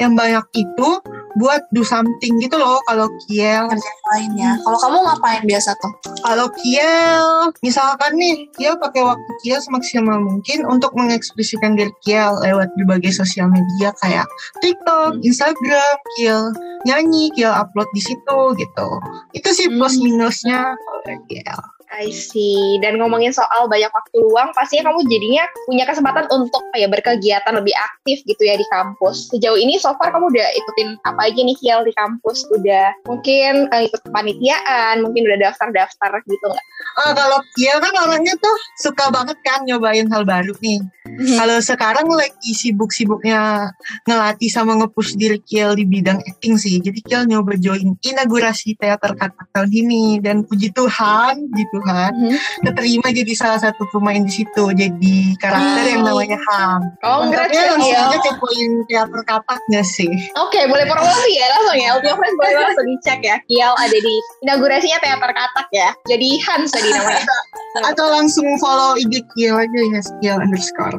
yang 0.00 0.16
banyak 0.16 0.44
itu 0.56 0.88
buat 1.36 1.68
do 1.70 1.84
something 1.84 2.40
gitu 2.40 2.56
loh 2.56 2.80
kalau 2.88 3.08
Kiel. 3.26 3.68
kerjaan 3.68 4.00
lain 4.16 4.30
ya. 4.40 4.52
Kalau 4.64 4.78
kamu 4.80 4.98
ngapain 5.04 5.42
biasa 5.44 5.70
tuh? 5.78 5.92
Kalau 6.24 6.48
Kiel, 6.56 7.26
misalkan 7.60 8.16
nih, 8.16 8.48
Kiel 8.56 8.80
pakai 8.80 9.04
waktu 9.04 9.30
Kiel 9.44 9.60
semaksimal 9.60 10.16
mungkin 10.18 10.64
untuk 10.64 10.96
mengekspresikan 10.96 11.76
diri 11.76 11.92
Kiel 12.02 12.32
lewat 12.40 12.72
berbagai 12.80 13.12
sosial 13.12 13.52
media 13.52 13.92
kayak 14.00 14.24
TikTok, 14.60 15.20
Instagram, 15.20 15.96
Kiel 16.16 16.56
nyanyi, 16.88 17.28
Kiel 17.36 17.52
upload 17.52 17.88
di 17.92 18.00
situ 18.00 18.38
gitu. 18.56 18.88
Itu 19.32 19.48
sih 19.52 19.68
plus 19.68 19.96
Hmm. 19.96 20.04
minusnya 20.08 20.60
kalau 20.72 21.20
Kiel. 21.28 21.60
I 21.92 22.10
see. 22.10 22.78
Dan 22.82 22.98
ngomongin 22.98 23.30
soal 23.30 23.70
banyak 23.70 23.90
waktu 23.90 24.16
luang, 24.18 24.50
pastinya 24.52 24.90
kamu 24.90 25.06
jadinya 25.06 25.44
punya 25.66 25.84
kesempatan 25.86 26.26
untuk 26.30 26.62
kayak 26.74 26.90
berkegiatan 26.98 27.54
lebih 27.54 27.74
aktif 27.74 28.22
gitu 28.26 28.42
ya 28.42 28.58
di 28.58 28.66
kampus. 28.68 29.30
Sejauh 29.30 29.58
ini 29.58 29.78
so 29.78 29.94
far 29.96 30.10
kamu 30.10 30.30
udah 30.30 30.48
ikutin 30.56 30.88
apa 31.06 31.30
aja 31.30 31.40
nih 31.40 31.56
Kiel 31.58 31.86
di 31.86 31.92
kampus? 31.94 32.46
Udah 32.50 32.92
mungkin 33.06 33.70
eh, 33.70 33.82
ikut 33.86 34.00
kepanitiaan, 34.02 35.02
mungkin 35.06 35.26
udah 35.30 35.38
daftar-daftar 35.50 36.10
gitu 36.26 36.44
nggak? 36.46 36.66
Ah, 36.96 37.12
kalau 37.12 37.38
Kiel 37.54 37.78
kan 37.78 37.94
orangnya 38.08 38.34
tuh 38.40 38.56
suka 38.80 39.12
banget 39.12 39.38
kan 39.46 39.62
nyobain 39.64 40.08
hal 40.10 40.24
baru 40.26 40.52
nih. 40.58 40.80
Kalau 41.16 41.58
sekarang 41.62 42.06
lagi 42.10 42.50
sibuk-sibuknya 42.52 43.70
ngelatih 44.04 44.50
sama 44.50 44.74
nge-push 44.82 45.14
diri 45.14 45.38
Kiel 45.40 45.78
di 45.78 45.86
bidang 45.86 46.18
acting 46.24 46.58
sih. 46.58 46.82
Jadi 46.82 46.98
Kiel 47.06 47.24
nyoba 47.30 47.54
join 47.56 47.94
inaugurasi 48.02 48.74
teater 48.76 49.14
katak 49.14 49.48
tahun 49.54 49.70
ini 49.70 50.18
dan 50.20 50.42
puji 50.44 50.74
Tuhan, 50.74 51.52
Tuhan, 51.76 52.10
Mhm. 52.14 52.36
keterima 52.62 53.08
jadi 53.10 53.32
salah 53.32 53.60
satu 53.60 53.84
pemain 53.90 54.18
di 54.18 54.32
situ. 54.32 54.64
Jadi 54.70 55.16
karakter 55.36 55.84
yang 55.86 56.00
Hmm. 56.00 56.08
namanya 56.10 56.38
Ham. 56.42 56.80
Oh, 57.02 57.22
Lengkapnya 57.22 57.52
congrats 57.52 57.70
langsung 57.70 57.92
ya. 57.92 58.08
aja 58.08 58.18
kepoin 58.22 58.70
teater 58.86 59.20
katak 59.22 59.60
gak 59.68 59.86
sih? 59.86 60.12
Oke, 60.38 60.60
boleh 60.64 60.86
promosi 60.86 61.30
ya 61.32 61.46
langsung 61.50 61.76
ya. 61.76 61.88
Ultima 61.94 62.16
Friends 62.16 62.36
boleh 62.36 62.52
langsung 62.56 62.86
dicek 62.88 63.20
ya. 63.20 63.36
Kiel 63.44 63.72
ada 63.72 63.96
di 63.96 64.14
inaugurasinya 64.42 64.98
teater 64.98 65.30
katak 65.30 65.68
ya. 65.70 65.88
Jadi 66.06 66.28
Hans 66.40 66.70
tadi 66.70 66.88
namanya. 66.90 67.24
Atau 67.88 68.08
langsung 68.08 68.46
follow 68.56 68.96
IG 68.96 69.20
Kiel 69.30 69.52
aja 69.54 69.80
ya, 69.92 70.00
Kiel 70.18 70.36
underscore. 70.40 70.96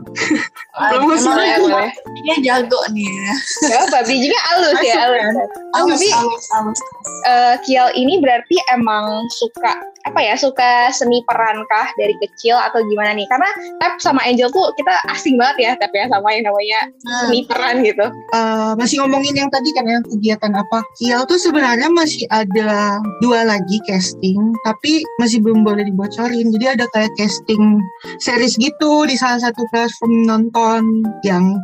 Promosi 0.77 1.25
Boleh, 1.25 1.57
boleh. 1.57 1.89
dia 2.22 2.36
jago 2.39 2.77
nih 2.93 3.10
ya. 3.10 3.34
Ya, 3.65 3.79
Babi 3.89 4.22
juga 4.22 4.38
halus 4.46 4.77
ya, 4.79 4.93
kan? 5.01 5.34
Alus, 5.75 5.98
Tapi- 5.98 6.13
alus, 6.13 6.46
alus. 6.53 6.79
eh, 7.25 7.55
Kiel 7.65 7.89
ini 7.96 8.22
berarti 8.22 8.55
emang 8.69 9.10
suka 9.34 9.74
apa 10.08 10.20
ya 10.24 10.36
suka 10.40 10.90
seni 10.96 11.22
perankah 11.28 11.92
dari 12.00 12.16
kecil 12.24 12.56
atau 12.56 12.80
gimana 12.88 13.12
nih? 13.14 13.28
Karena 13.28 13.50
Tap 13.84 14.00
sama 14.00 14.24
Angel 14.24 14.48
tuh 14.50 14.72
kita 14.80 14.94
asing 15.12 15.36
banget 15.36 15.58
ya 15.60 15.72
Tap 15.76 15.92
ya 15.92 16.08
sama 16.08 16.32
yang 16.32 16.48
namanya 16.48 16.80
seni 17.28 17.44
peran 17.44 17.84
gitu. 17.84 18.08
Uh, 18.32 18.72
masih 18.80 19.04
ngomongin 19.04 19.36
yang 19.36 19.50
tadi 19.52 19.70
kan 19.76 19.86
yang 19.86 20.04
kegiatan 20.08 20.54
apa 20.56 20.80
Kiel 20.98 21.24
tuh 21.28 21.40
sebenarnya 21.40 21.92
masih 21.92 22.26
ada 22.32 23.02
dua 23.20 23.44
lagi 23.44 23.78
casting 23.86 24.40
tapi 24.64 25.04
masih 25.20 25.42
belum 25.44 25.64
boleh 25.66 25.84
dibocorin 25.88 26.50
jadi 26.56 26.78
ada 26.80 26.86
kayak 26.94 27.12
casting 27.18 27.82
series 28.22 28.56
gitu 28.58 29.06
di 29.06 29.16
salah 29.18 29.42
satu 29.42 29.64
platform 29.70 30.28
nonton 30.28 30.82
yang 31.26 31.58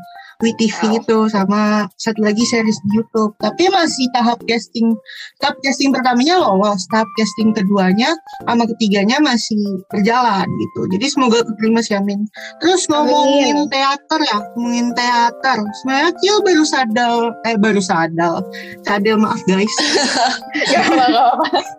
WeTV 0.43 0.99
itu 0.99 1.17
sama 1.31 1.87
satu 1.95 2.19
lagi 2.19 2.43
series 2.43 2.75
di 2.83 2.99
YouTube. 2.99 3.31
Tapi 3.39 3.71
masih 3.71 4.11
tahap 4.11 4.43
casting. 4.43 4.91
Tahap 5.39 5.55
casting 5.63 5.95
pertamanya 5.95 6.43
lolos, 6.43 6.83
tahap 6.91 7.07
casting 7.15 7.55
keduanya 7.55 8.11
sama 8.43 8.67
ketiganya 8.67 9.23
masih 9.23 9.79
berjalan 9.87 10.43
gitu. 10.43 10.81
Jadi 10.91 11.05
semoga 11.07 11.39
keterima 11.47 11.79
sih 11.79 11.95
Amin. 11.95 12.27
Terus 12.59 12.83
ngomongin 12.91 13.63
Amin. 13.63 13.71
teater 13.71 14.19
ya, 14.27 14.37
ngomongin 14.53 14.87
teater. 14.91 15.57
Sebenarnya 15.79 16.11
Kiel 16.19 16.37
baru 16.43 16.63
sadar, 16.67 17.19
eh 17.47 17.55
baru 17.55 17.81
sadar. 17.81 18.43
Sadar 18.83 19.15
maaf 19.15 19.39
guys. 19.47 19.71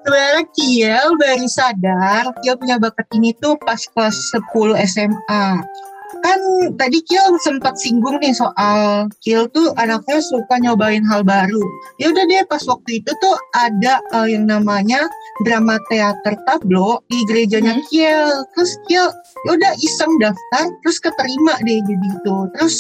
Sebenarnya 0.05 0.45
Kiel 0.57 1.09
baru 1.21 1.49
sadar 1.51 2.25
Kiel 2.41 2.57
punya 2.57 2.77
bakat 2.81 3.07
ini 3.15 3.37
tuh 3.39 3.59
pas 3.61 3.81
kelas 3.93 4.17
10 4.33 4.81
SMA 4.89 5.45
kan 6.23 6.41
tadi 6.77 7.01
Kiel 7.05 7.37
sempat 7.43 7.77
singgung 7.81 8.21
nih 8.21 8.33
soal 8.37 9.09
Kiel 9.25 9.49
tuh 9.53 9.73
anaknya 9.77 10.21
suka 10.21 10.61
nyobain 10.61 11.05
hal 11.05 11.25
baru. 11.25 11.63
Ya 12.01 12.13
udah 12.13 12.25
deh 12.29 12.45
pas 12.49 12.63
waktu 12.65 13.03
itu 13.03 13.11
tuh 13.21 13.37
ada 13.57 14.01
uh, 14.13 14.29
yang 14.29 14.49
namanya 14.49 15.05
drama 15.45 15.81
teater 15.91 16.37
tablo 16.47 17.03
di 17.09 17.19
gerejanya 17.29 17.77
hmm. 17.81 17.85
Kiel. 17.91 18.31
Terus 18.57 18.73
Kiel 18.89 19.09
ya 19.45 19.51
udah 19.57 19.73
iseng 19.81 20.13
daftar 20.21 20.65
terus 20.85 20.99
keterima 21.01 21.55
deh 21.65 21.79
jadi 21.85 22.09
itu. 22.09 22.37
Terus 22.59 22.77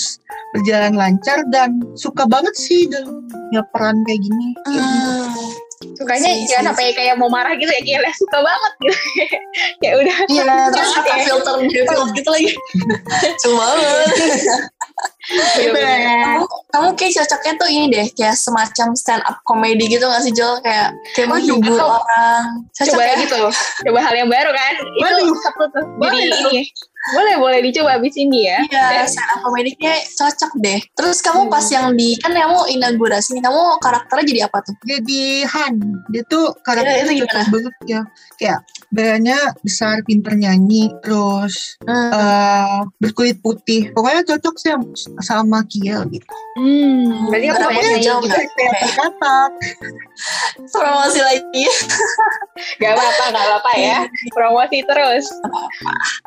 berjalan 0.55 0.95
lancar 0.95 1.43
dan 1.51 1.83
suka 1.99 2.29
banget 2.29 2.55
sih 2.57 2.87
dengan 2.89 3.65
peran 3.73 3.97
kayak 4.07 4.21
gini. 4.23 4.49
Hmm 4.69 5.24
sukanya 6.05 6.31
si, 6.37 6.45
jangan 6.53 6.65
sampai 6.77 6.93
kayak 6.93 7.17
mau 7.17 7.33
marah 7.33 7.57
gitu 7.57 7.73
ya 7.73 7.81
kayak 7.81 8.13
suka 8.13 8.39
banget 8.45 8.73
gitu. 8.77 8.97
Ya 9.81 9.91
udah. 9.97 10.17
Iya 10.29 10.45
terus 10.69 10.91
kata 10.93 11.15
filter 11.25 11.55
filter 11.65 11.97
gitu 12.13 12.29
lagi. 12.29 12.51
Cuma 13.41 13.65
banget. 13.73 14.09
Kamu, 15.65 16.45
kamu 16.69 16.89
kayak 17.01 17.13
cocoknya 17.17 17.53
tuh 17.57 17.69
ini 17.73 17.87
deh 17.89 18.07
kayak 18.13 18.37
semacam 18.37 18.93
stand 18.93 19.25
up 19.25 19.41
comedy 19.49 19.89
gitu 19.89 20.05
gak 20.05 20.21
sih 20.21 20.37
Jo? 20.37 20.61
Kayak 20.61 20.93
kayak 21.17 21.33
mau 21.33 21.41
menghibur 21.41 21.81
orang. 21.81 22.69
Cocok 22.77 22.93
coba 22.93 23.03
ya? 23.09 23.17
gitu 23.25 23.41
coba 23.89 23.99
hal 24.05 24.15
yang 24.15 24.29
baru 24.29 24.51
kan? 24.53 24.75
Itu 25.01 25.33
satu 25.41 25.65
tuh. 25.73 25.85
Jadi 26.05 26.21
ini 26.29 26.61
boleh 27.13 27.37
boleh 27.37 27.61
dicoba 27.61 28.01
abis 28.01 28.17
ini 28.17 28.49
ya. 28.49 28.59
Iya 28.65 29.05
stand 29.05 29.29
up 29.37 29.39
komediknya 29.45 30.01
cocok 30.17 30.53
deh. 30.65 30.81
Terus 30.97 31.21
kamu 31.21 31.47
hmm. 31.47 31.53
pas 31.53 31.67
yang 31.69 31.93
di 31.93 32.17
kan 32.17 32.33
kamu 32.33 32.59
inaugurasi 32.73 33.37
kamu 33.45 33.63
karakternya 33.85 34.25
jadi 34.25 34.41
apa 34.49 34.59
tuh? 34.65 34.75
Jadi 34.89 35.45
Han 35.45 35.75
dia 36.09 36.23
tuh 36.25 36.57
karakternya 36.65 37.05
ya, 37.13 37.21
cocok 37.29 37.45
banget 37.53 37.75
ya. 37.85 38.01
Kayak 38.41 38.59
badannya 38.95 39.39
besar 39.61 40.01
pinter 40.07 40.33
nyanyi 40.33 40.89
terus 41.05 41.77
hmm. 41.85 42.11
uh, 42.15 42.81
berkulit 42.97 43.37
putih. 43.45 43.93
Pokoknya 43.93 44.25
cocok 44.25 44.55
sih 44.57 44.73
sama 45.21 45.61
Kiel 45.69 46.09
gitu. 46.09 46.35
Hmm 46.57 47.29
berarti 47.29 47.47
aku 47.51 47.61
banyak 47.67 48.01
jauh 48.05 48.23
kata 48.95 49.37
promosi 50.71 51.21
lagi. 51.21 51.65
Gak 52.79 52.93
apa-apa 52.95 53.25
gak 53.35 53.45
apa-apa 53.51 53.73
ya. 53.75 53.99
Promosi 54.37 54.79
terus. 54.87 55.27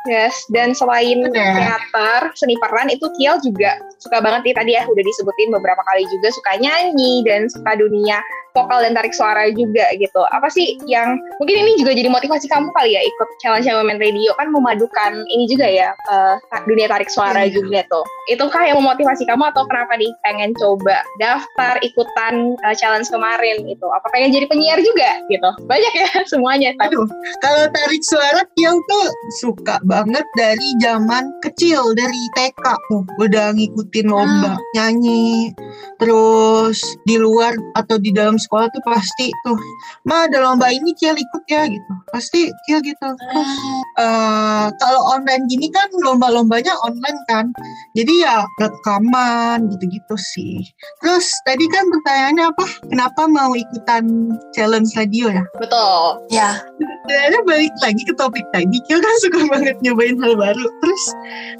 Yes 0.04 0.36
dan 0.52 0.67
dan 0.68 0.76
selain 0.76 1.18
teater, 1.32 2.20
seni 2.36 2.52
peran 2.60 2.92
itu 2.92 3.08
Kiel 3.16 3.40
juga 3.40 3.80
suka 3.96 4.20
banget 4.20 4.52
nih 4.52 4.56
tadi 4.60 4.70
ya 4.76 4.84
udah 4.84 5.00
disebutin 5.00 5.48
beberapa 5.56 5.80
kali 5.80 6.04
juga 6.12 6.28
suka 6.28 6.60
nyanyi 6.60 7.24
dan 7.24 7.48
suka 7.48 7.72
dunia 7.80 8.20
vokal 8.58 8.82
dan 8.82 8.92
tarik 8.98 9.14
suara 9.14 9.46
juga 9.54 9.86
gitu. 9.94 10.22
Apa 10.34 10.50
sih 10.50 10.74
yang 10.90 11.14
mungkin 11.38 11.62
ini 11.62 11.78
juga 11.78 11.94
jadi 11.94 12.10
motivasi 12.10 12.50
kamu 12.50 12.74
kali 12.74 12.98
ya 12.98 13.02
ikut 13.06 13.28
challenge 13.38 13.70
Women 13.70 14.02
Radio 14.02 14.34
kan 14.34 14.50
memadukan 14.50 15.12
ini 15.30 15.46
juga 15.46 15.70
ya 15.70 15.94
uh, 16.10 16.34
dunia 16.66 16.90
tarik 16.90 17.06
suara 17.06 17.46
hmm. 17.46 17.54
juga 17.54 17.80
tuh. 17.86 18.02
Itu 18.26 18.50
kah 18.50 18.66
yang 18.66 18.82
memotivasi 18.82 19.22
kamu 19.30 19.54
atau 19.54 19.62
kenapa 19.70 19.94
nih 19.94 20.10
pengen 20.26 20.50
coba 20.58 21.06
daftar 21.22 21.78
ikutan 21.86 22.58
uh, 22.66 22.74
challenge 22.74 23.06
kemarin 23.06 23.62
itu? 23.70 23.86
Apa 23.86 24.10
pengen 24.10 24.34
jadi 24.34 24.50
penyiar 24.50 24.82
juga 24.82 25.22
gitu? 25.30 25.50
Banyak 25.70 25.92
ya 25.94 26.08
semuanya. 26.32 26.74
Aduh, 26.82 27.06
kalau 27.38 27.64
tarik 27.70 28.02
suara 28.02 28.42
Kiel 28.58 28.74
tuh 28.74 29.06
suka 29.38 29.78
banget 29.86 30.26
dari 30.34 30.68
zaman 30.82 31.30
kecil 31.44 31.94
dari 31.94 32.22
TK 32.34 32.66
tuh 32.90 33.02
udah 33.20 33.54
ngikutin 33.54 34.06
lomba 34.08 34.56
hmm. 34.56 34.64
nyanyi 34.74 35.52
terus 35.98 36.78
di 37.04 37.18
luar 37.18 37.54
atau 37.74 37.98
di 37.98 38.14
dalam 38.14 38.38
sekolah 38.48 38.72
tuh 38.72 38.80
pasti 38.88 39.28
tuh 39.44 39.60
mah 40.08 40.24
ada 40.24 40.40
lomba 40.40 40.72
ini 40.72 40.96
Kiel 40.96 41.12
ikut 41.20 41.44
ya 41.52 41.68
gitu. 41.68 41.92
Pasti 42.08 42.48
Kiel 42.64 42.80
gitu. 42.80 43.08
Terus 43.12 43.52
uh, 44.00 44.72
kalau 44.80 45.00
online 45.12 45.44
gini 45.52 45.68
kan 45.68 45.92
lomba-lombanya 46.00 46.72
online 46.80 47.20
kan. 47.28 47.52
Jadi 47.92 48.24
ya 48.24 48.48
rekaman 48.56 49.68
gitu-gitu 49.76 50.16
sih. 50.16 50.64
Terus 51.04 51.28
tadi 51.44 51.68
kan 51.68 51.84
pertanyaannya 51.92 52.44
apa? 52.48 52.64
Kenapa 52.88 53.22
mau 53.28 53.52
ikutan 53.52 54.32
challenge 54.56 54.96
radio 54.96 55.28
ya? 55.28 55.44
Betul. 55.60 56.24
Ya. 56.32 56.64
Sebenarnya 57.04 57.40
balik 57.44 57.74
lagi 57.84 58.02
ke 58.04 58.14
topik 58.16 58.44
tadi. 58.56 58.76
Kiel 58.88 59.00
kan 59.04 59.14
suka 59.20 59.40
banget 59.52 59.76
nyobain 59.84 60.16
hal 60.20 60.34
baru. 60.36 60.64
Terus 60.80 61.04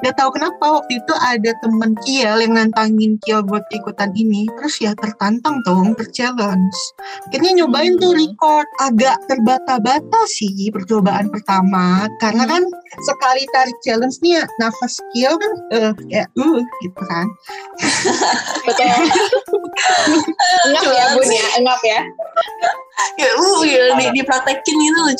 nggak 0.00 0.14
tahu 0.16 0.30
kenapa 0.32 0.64
waktu 0.80 1.00
itu 1.00 1.12
ada 1.20 1.50
temen 1.60 1.92
Kiel 2.04 2.36
yang 2.40 2.56
nantangin 2.56 3.20
Kiel 3.24 3.44
buat 3.44 3.64
ikutan 3.72 4.12
ini. 4.16 4.48
Terus 4.60 4.80
ya 4.80 4.92
tertantang 4.96 5.60
dong 5.68 5.92
terchallenge 6.68 6.96
Akhirnya 7.28 7.52
nyobain 7.60 7.94
tuh 8.00 8.12
hmm. 8.12 8.20
record 8.24 8.68
agak 8.80 9.16
terbata-bata 9.28 10.20
sih 10.28 10.72
percobaan 10.72 11.28
pertama 11.28 12.08
karena 12.20 12.44
kan 12.48 12.62
sekali 13.04 13.44
tarik 13.52 13.76
challenge 13.84 14.16
nih 14.24 14.40
ya, 14.40 14.44
nafas 14.60 14.96
skill 14.96 15.36
kan 15.36 15.52
uh, 15.76 15.92
kayak 16.08 16.28
uh 16.40 16.60
gitu 16.80 17.00
kan. 17.04 17.26
Betul. 18.64 18.88
engap 20.72 20.84
ya 20.88 21.04
bun 21.12 21.28
ya, 21.28 21.46
engap 21.60 21.80
ya. 21.84 22.00
Ya 23.18 23.30
uh 23.34 23.60
ya 23.66 23.84
di, 23.98 24.04
dipraktekin 24.22 24.76
gitu 24.78 25.00
loh 25.02 25.14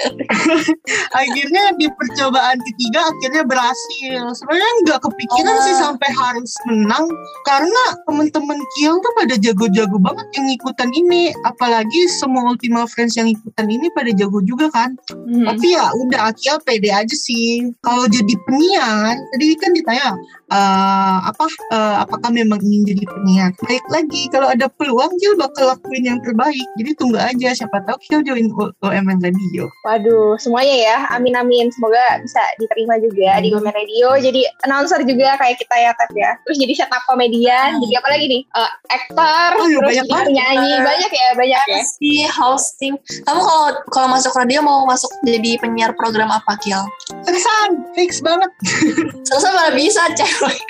akhirnya 1.20 1.64
di 1.76 1.86
percobaan 1.92 2.58
ketiga 2.64 3.00
akhirnya 3.10 3.42
berhasil. 3.44 4.20
Sebenarnya 4.36 4.72
nggak 4.86 5.00
kepikiran 5.04 5.56
oh. 5.56 5.64
sih 5.64 5.76
sampai 5.76 6.08
harus 6.10 6.52
menang 6.68 7.04
karena 7.44 7.82
temen-temen 8.08 8.58
Kiel 8.76 8.94
tuh 9.00 9.12
pada 9.16 9.34
jago-jago 9.36 9.96
banget 10.00 10.26
yang 10.36 10.46
ikutan 10.52 10.90
ini. 10.94 11.32
Apalagi 11.44 12.08
semua 12.20 12.54
Ultima 12.54 12.84
Friends 12.88 13.16
yang 13.16 13.28
ikutan 13.28 13.66
ini 13.68 13.90
pada 13.92 14.10
jago 14.14 14.40
juga 14.44 14.70
kan. 14.72 14.92
Hmm. 15.10 15.46
tapi 15.46 15.74
ya 15.74 15.90
udah 15.94 16.32
Kiel 16.36 16.58
pede 16.64 16.90
aja 16.90 17.16
sih. 17.16 17.70
Kalau 17.84 18.06
jadi 18.10 18.34
penyiar 18.46 19.16
tadi 19.36 19.46
kan 19.58 19.70
ditanya 19.74 20.06
uh, 20.50 21.18
apa 21.30 21.46
uh, 21.74 21.96
apakah 22.02 22.30
memang 22.32 22.58
ingin 22.62 22.94
jadi 22.96 23.04
penyiar? 23.06 23.50
Baik 23.62 23.86
lagi 23.90 24.22
kalau 24.32 24.48
ada 24.50 24.66
peluang 24.70 25.12
Kiel 25.20 25.34
bakal 25.38 25.70
lakuin 25.70 26.04
yang 26.06 26.18
terbaik. 26.22 26.66
Jadi 26.78 26.90
tunggu 27.00 27.16
aja 27.16 27.56
siapa 27.56 27.80
tahu 27.88 27.96
Kiel 28.04 28.20
join 28.20 28.52
OMN 28.84 29.18
Radio 29.24 29.72
Waduh, 29.80 30.36
semuanya 30.36 30.76
ya. 30.76 30.96
Amin 31.16 31.32
amin. 31.32 31.72
Semoga 31.72 32.20
bisa 32.20 32.42
diterima 32.60 33.00
juga 33.00 33.38
hmm. 33.38 33.42
di 33.42 33.48
Women 33.56 33.74
Radio. 33.74 34.08
Jadi 34.20 34.40
announcer 34.68 35.00
juga 35.08 35.40
kayak 35.40 35.56
kita 35.56 35.76
ya, 35.80 35.90
Tep 35.96 36.12
ya. 36.12 36.30
Terus 36.44 36.56
jadi 36.60 36.72
setup 36.84 37.02
komedian. 37.08 37.80
Hmm. 37.80 37.82
Jadi 37.88 37.94
apa 37.96 38.08
lagi 38.12 38.24
nih? 38.28 38.42
Uh, 38.52 38.70
aktor, 38.92 39.50
oh, 39.56 39.66
terus 39.66 39.80
banyak 39.80 40.06
jadi 40.06 40.26
penyanyi. 40.28 40.72
Banyak 40.84 41.12
ya, 41.12 41.28
banyak 41.32 41.62
ya. 41.64 41.80
Si 41.80 42.12
hosting. 42.28 42.94
Kamu 43.24 43.40
kalau 43.40 43.68
kalau 43.88 44.08
masuk 44.12 44.32
radio 44.36 44.60
mau 44.60 44.84
masuk 44.84 45.08
jadi 45.24 45.56
penyiar 45.56 45.96
program 45.96 46.28
apa, 46.28 46.60
Kiel? 46.60 46.84
Seriusan, 47.24 47.70
fix 47.96 48.20
banget. 48.20 48.50
Selesai 49.32 49.50
mana 49.56 49.72
bisa, 49.72 50.02
cewek. 50.12 50.60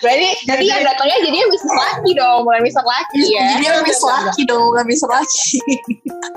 Berarti 0.00 0.28
jadi 0.48 0.64
yang 0.64 0.82
datangnya 0.88 1.16
jadinya 1.20 1.46
bisa 1.52 1.68
laki 1.68 2.10
dong, 2.16 2.48
bukan 2.48 2.62
bisa 2.64 2.80
laki 2.80 3.22
ya. 3.28 3.44
Jadi 3.56 3.64
yang 3.68 3.84
bisa 3.84 4.06
laki 4.08 4.42
dong, 4.48 4.62
bukan 4.72 4.86
bisa 4.88 5.04
laki. 5.04 5.39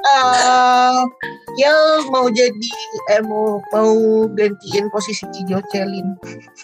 Uh, 0.05 1.03
Kiel 1.57 1.81
mau 2.09 2.25
jadi 2.33 2.71
eh 3.13 3.21
mau 3.21 3.61
mau 3.69 3.93
gantiin 4.33 4.89
posisi 4.89 5.25
Cijo 5.29 5.61
Celin. 5.69 6.17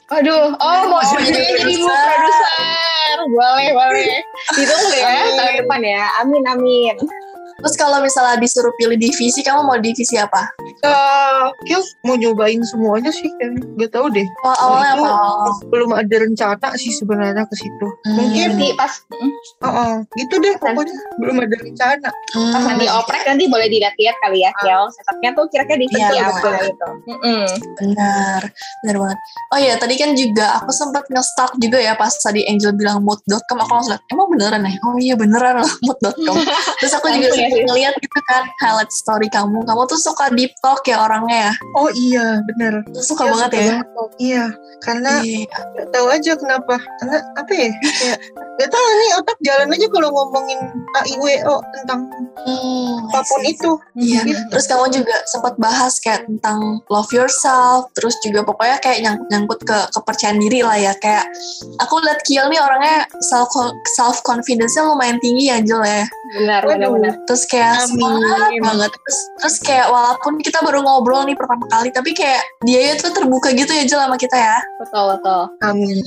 Aduh, 0.10 0.58
oh 0.58 0.82
mau 0.90 1.04
jadi 1.14 1.30
jadi 1.30 1.76
produser. 1.86 3.18
Boleh, 3.30 3.70
boleh. 3.76 4.12
Ditunggu 4.58 4.96
ya 4.98 5.14
tahun 5.38 5.54
depan 5.62 5.82
ya. 5.86 6.04
Amin, 6.24 6.44
amin. 6.50 6.96
Terus 7.60 7.76
kalau 7.76 8.00
misalnya 8.00 8.40
disuruh 8.40 8.72
pilih 8.80 8.96
divisi, 8.96 9.44
kamu 9.44 9.62
mau 9.68 9.78
divisi 9.80 10.16
apa? 10.16 10.48
Uh, 10.84 11.52
mau 12.08 12.16
nyobain 12.16 12.60
semuanya 12.64 13.12
sih 13.12 13.28
kan. 13.40 13.60
Gak 13.76 13.92
tau 13.92 14.08
deh. 14.08 14.26
Oh, 14.48 14.56
awalnya 14.56 14.92
apa? 15.00 15.10
Belum 15.68 15.92
ada 15.92 16.16
rencana 16.16 16.70
sih 16.80 16.92
sebenarnya 16.96 17.44
ke 17.48 17.56
situ. 17.60 17.88
Hmm. 18.08 18.16
Mungkin 18.16 18.48
Nanti 18.56 18.76
pas 18.76 18.94
Oh, 19.60 19.68
oh, 19.68 19.94
gitu 20.16 20.40
deh 20.40 20.56
pokoknya 20.56 20.96
belum 21.20 21.44
ada 21.44 21.56
rencana. 21.60 22.10
Hmm. 22.32 22.54
pas 22.56 22.64
nanti 22.64 22.86
oprek 22.88 23.24
nanti 23.28 23.44
boleh 23.52 23.68
dilihat-lihat 23.68 24.16
kali 24.24 24.48
ya 24.48 24.52
Kiel 24.64 24.88
setupnya 24.96 25.30
tuh 25.36 25.46
kira-kira 25.52 25.78
divisi 25.80 26.00
Iya, 26.00 26.32
apa 26.32 26.50
gitu. 26.64 26.88
Benar, 27.80 28.42
benar 28.84 28.96
banget. 29.04 29.20
Oh 29.52 29.60
iya, 29.60 29.74
tadi 29.76 29.96
kan 30.00 30.16
juga 30.16 30.64
aku 30.64 30.72
sempat 30.72 31.04
nge-stalk 31.12 31.60
juga 31.60 31.78
ya 31.82 31.94
pas 32.00 32.12
tadi 32.16 32.48
Angel 32.48 32.72
bilang 32.76 33.04
mood.com, 33.04 33.58
aku 33.60 33.72
langsung 33.76 33.92
lihat, 33.96 34.04
emang 34.12 34.28
beneran 34.32 34.62
ya? 34.64 34.74
Oh 34.88 34.96
iya 34.96 35.16
beneran 35.20 35.60
loh 35.60 35.72
mood.com. 35.84 36.36
Terus 36.80 36.94
aku 36.96 37.08
juga 37.12 37.28
Ya, 37.50 37.56
Sis. 37.56 37.66
ngeliat 37.66 37.94
gitu 37.98 38.20
kan 38.24 38.44
highlight 38.58 38.92
story 38.92 39.28
kamu. 39.28 39.60
Kamu 39.64 39.82
tuh 39.86 39.98
suka 39.98 40.30
deep 40.32 40.54
talk 40.60 40.86
ya 40.86 41.02
orangnya 41.02 41.50
ya? 41.50 41.54
Oh 41.74 41.90
iya, 41.92 42.40
bener. 42.46 42.86
Suka 42.96 43.26
Iya, 43.26 43.32
banget 43.32 43.50
suka 43.50 43.58
ya? 43.58 43.68
banget. 43.70 43.88
Iya, 44.20 44.44
karena 44.80 45.12
Iya. 45.20 45.58
Gak 45.76 45.88
tahu 45.90 46.08
aja 46.08 46.32
kenapa. 46.36 46.76
Karena 47.00 47.18
apa 47.34 47.52
ya? 47.52 47.70
Kayak 47.74 48.18
gak 48.56 48.70
tahu 48.70 48.86
nih 48.86 49.10
otak 49.18 49.38
jalan 49.42 49.68
aja 49.70 49.88
kalau 49.88 50.10
ngomongin 50.10 50.60
AIWO 50.96 51.56
tentang 51.74 52.00
Hmm, 52.40 53.04
apa 53.12 53.20
pun 53.22 53.42
itu. 53.44 53.72
Iya. 53.96 54.24
Gitu. 54.24 54.42
Terus 54.48 54.66
kamu 54.66 54.86
juga 54.94 55.16
sempat 55.26 55.60
bahas 55.60 56.00
kayak 56.00 56.24
tentang 56.24 56.80
love 56.88 57.12
yourself, 57.12 57.92
terus 57.92 58.16
juga 58.24 58.42
pokoknya 58.42 58.80
kayak 58.80 59.00
nyang- 59.04 59.26
nyangkut 59.28 59.60
ke 59.62 59.76
kepercayaan 59.92 60.40
diri 60.40 60.64
lah 60.64 60.80
ya. 60.80 60.94
Kayak 60.96 61.28
aku 61.78 62.00
lihat 62.00 62.24
Kiel 62.24 62.48
nih 62.48 62.58
orangnya 62.58 63.04
self 63.22 63.52
self 63.92 64.24
confidence-nya 64.24 64.88
lumayan 64.88 65.20
tinggi 65.20 65.52
ya 65.52 65.60
Angel 65.60 65.84
ya. 65.84 66.08
Benar 66.38 66.62
benar 66.66 66.90
benar 66.94 67.14
Terus 67.26 67.44
kayak 67.50 67.86
Amin. 67.86 67.90
semangat 67.90 68.52
banget. 68.62 68.92
Terus, 68.94 69.20
terus 69.42 69.58
kayak 69.66 69.88
walaupun 69.90 70.34
kita 70.42 70.60
baru 70.62 70.80
ngobrol 70.82 71.26
nih 71.26 71.38
pertama 71.38 71.66
kali, 71.70 71.90
tapi 71.90 72.12
kayak 72.14 72.42
dia 72.66 72.94
itu 72.94 73.08
terbuka 73.10 73.50
gitu 73.54 73.70
ya 73.70 73.82
Angel 73.86 74.00
sama 74.02 74.18
kita 74.18 74.38
ya. 74.38 74.58
betul 74.82 75.04
betul 75.18 75.42
Amin. 75.66 75.98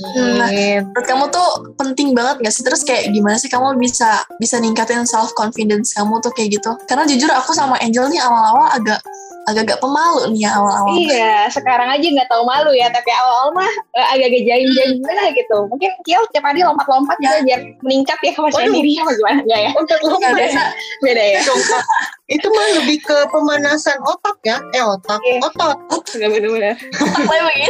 Menurut 0.91 1.05
kamu 1.07 1.25
tuh 1.31 1.49
penting 1.79 2.15
banget 2.15 2.43
gak 2.43 2.53
sih? 2.53 2.63
Terus 2.63 2.81
kayak 2.87 3.11
gimana 3.11 3.35
sih 3.39 3.51
kamu 3.51 3.75
bisa 3.79 4.23
bisa 4.39 4.59
ningkatin 4.59 5.03
self 5.03 5.31
confidence 5.35 5.93
kamu 5.95 6.19
tuh 6.23 6.31
kayak 6.35 6.59
gitu? 6.59 6.71
Karena 6.87 7.03
jujur 7.07 7.29
aku 7.31 7.51
sama 7.55 7.79
Angel 7.83 8.07
nih 8.07 8.21
awal-awal 8.21 8.71
agak 8.73 8.99
agak-agak 9.43 9.79
pemalu 9.79 10.31
nih 10.31 10.47
ya 10.47 10.51
awal-awal. 10.55 10.93
Iya, 10.95 11.35
sekarang 11.49 11.89
aja 11.89 12.03
nggak 12.03 12.29
tahu 12.29 12.43
malu 12.43 12.71
ya, 12.71 12.87
tapi 12.89 13.11
awal 13.11 13.51
mah 13.51 13.67
eh, 13.93 14.07
agak-agak 14.15 14.41
jaim-jaim 14.43 14.91
gimana 14.97 15.23
gitu. 15.31 15.57
Mungkin 15.67 15.91
Kiel 16.03 16.23
tiap 16.31 16.43
hari 16.43 16.63
lompat-lompat 16.63 17.17
Ya. 17.19 17.37
ya. 17.37 17.43
biar 17.43 17.59
meningkat 17.81 18.17
ya 18.19 18.31
kepercayaan 18.31 18.71
Waduh. 18.71 18.77
diri 18.79 18.91
apa 18.97 19.11
gimana 19.13 19.39
enggak 19.43 19.59
ya? 19.59 19.71
Untuk 19.75 19.97
Nggak 19.97 20.11
lompat 20.11 20.31
biasa. 20.39 20.61
Beda 21.01 21.23
ya. 21.23 21.39
Itu 22.25 22.47
mah 22.49 22.67
lebih 22.81 22.97
ke 23.03 23.17
pemanasan 23.29 23.97
otak 24.01 24.37
ya. 24.41 24.57
Eh 24.71 24.81
otak, 24.81 25.19
Iya. 25.21 25.39
otot. 25.43 25.77
Benar 26.15 26.29
benar. 26.31 26.75
Otaknya 26.79 27.41
begini. 27.45 27.67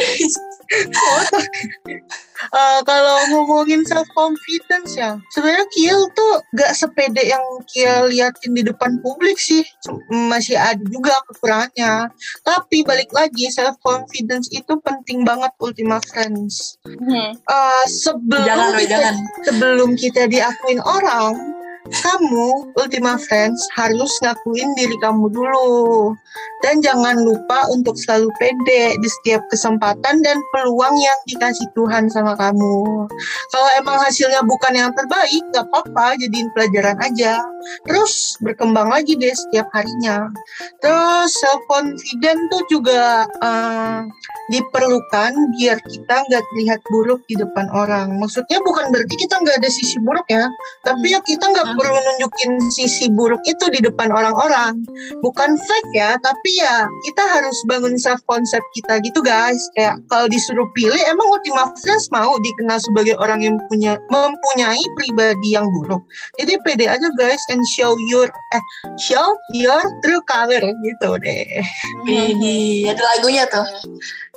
Eh, 2.51 2.80
kalau 2.84 3.18
ngomongin 3.32 3.88
self 3.88 4.03
confidence 4.12 5.00
ya, 5.00 5.15
sebenarnya 5.32 5.63
Kiel 5.72 6.12
tuh 6.12 6.44
gak 6.60 6.75
sepede 6.75 7.24
yang 7.24 7.42
Kiel 7.72 8.12
liatin 8.12 8.51
di 8.51 8.68
depan 8.68 9.00
publik 9.00 9.39
sih. 9.39 9.63
Masih 10.12 10.60
ada 10.60 10.84
juga 10.92 11.15
kekurangannya. 11.32 12.12
Tapi 12.44 12.84
balik 12.84 13.15
lagi 13.15 13.48
self 13.48 13.80
confidence 13.80 14.51
itu 14.51 14.75
penting 14.84 15.24
banget 15.24 15.56
Ultima 15.63 16.03
Friends. 16.03 16.75
Hmm. 16.84 17.32
Eh, 17.32 17.86
sebelum 17.88 18.44
Jangan, 18.44 18.72
kita, 18.75 18.92
jangan. 18.92 19.15
sebelum 19.48 19.89
kita 19.96 20.22
diakuin 20.27 20.84
orang, 20.84 21.62
kamu 21.92 22.72
Ultima 22.80 23.20
Friends 23.20 23.60
harus 23.75 24.12
ngakuin 24.24 24.72
diri 24.80 24.96
kamu 25.04 25.28
dulu. 25.28 26.16
Dan 26.63 26.80
jangan 26.80 27.20
lupa 27.20 27.68
untuk 27.75 28.00
selalu 28.00 28.32
pede 28.40 28.96
di 28.96 29.10
setiap 29.20 29.44
kesempatan 29.52 30.24
dan 30.24 30.40
peluang 30.56 30.96
yang 30.96 31.20
dikasih 31.28 31.68
Tuhan 31.75 32.08
sama 32.08 32.40
kamu. 32.40 33.06
Kalau 33.52 33.70
emang 33.75 34.00
hasilnya 34.00 34.40
bukan 34.48 34.72
yang 34.72 34.92
terbaik, 34.96 35.44
gak 35.52 35.68
apa-apa, 35.68 36.16
jadiin 36.16 36.48
pelajaran 36.56 36.98
aja. 37.04 37.44
Terus 37.84 38.40
berkembang 38.40 38.88
lagi 38.88 39.20
deh 39.20 39.36
setiap 39.36 39.68
harinya. 39.75 40.32
Terus 40.80 41.36
self 41.36 41.62
confident 41.68 42.40
tuh 42.48 42.63
juga 42.72 43.28
eh, 43.28 44.08
diperlukan 44.52 45.32
biar 45.56 45.80
kita 45.88 46.16
nggak 46.28 46.44
terlihat 46.52 46.80
buruk 46.92 47.24
di 47.28 47.36
depan 47.40 47.68
orang. 47.72 48.20
Maksudnya 48.20 48.60
bukan 48.63 48.92
berarti 48.92 49.16
kita 49.16 49.40
nggak 49.40 49.58
ada 49.63 49.70
sisi 49.72 50.00
buruk 50.04 50.28
ya, 50.28 50.48
tapi 50.84 51.16
ya 51.16 51.20
kita 51.24 51.44
nggak. 51.48 51.73
Perlu 51.75 51.98
nunjukin 51.98 52.51
sisi 52.74 53.10
buruk 53.13 53.42
itu 53.46 53.66
di 53.70 53.79
depan 53.83 54.09
orang-orang. 54.09 54.81
Bukan 55.22 55.50
fake 55.57 55.92
ya, 55.94 56.16
tapi 56.22 56.50
ya 56.57 56.88
kita 57.09 57.24
harus 57.25 57.57
bangun 57.70 57.96
self 58.00 58.22
concept 58.29 58.66
kita 58.77 59.00
gitu 59.03 59.20
guys. 59.22 59.59
Kayak 59.77 60.01
kalau 60.09 60.25
disuruh 60.29 60.68
pilih, 60.74 61.00
emang 61.09 61.27
Ultima 61.29 61.70
Friends 61.81 62.09
mau 62.14 62.36
dikenal 62.40 62.79
sebagai 62.81 63.16
orang 63.20 63.44
yang 63.44 63.55
punya 63.70 63.98
mempunyai 64.09 64.83
pribadi 64.98 65.55
yang 65.55 65.68
buruk. 65.81 66.01
Jadi 66.40 66.53
pede 66.64 66.86
aja 66.90 67.07
guys 67.20 67.42
and 67.50 67.62
show 67.74 67.96
your 68.09 68.29
eh 68.55 68.64
show 68.98 69.36
your 69.53 69.81
true 70.01 70.24
color 70.25 70.62
gitu 70.62 71.09
deh. 71.22 71.64
Ini 72.07 72.90
ada 72.92 73.01
lagunya 73.16 73.44
tuh. 73.50 73.66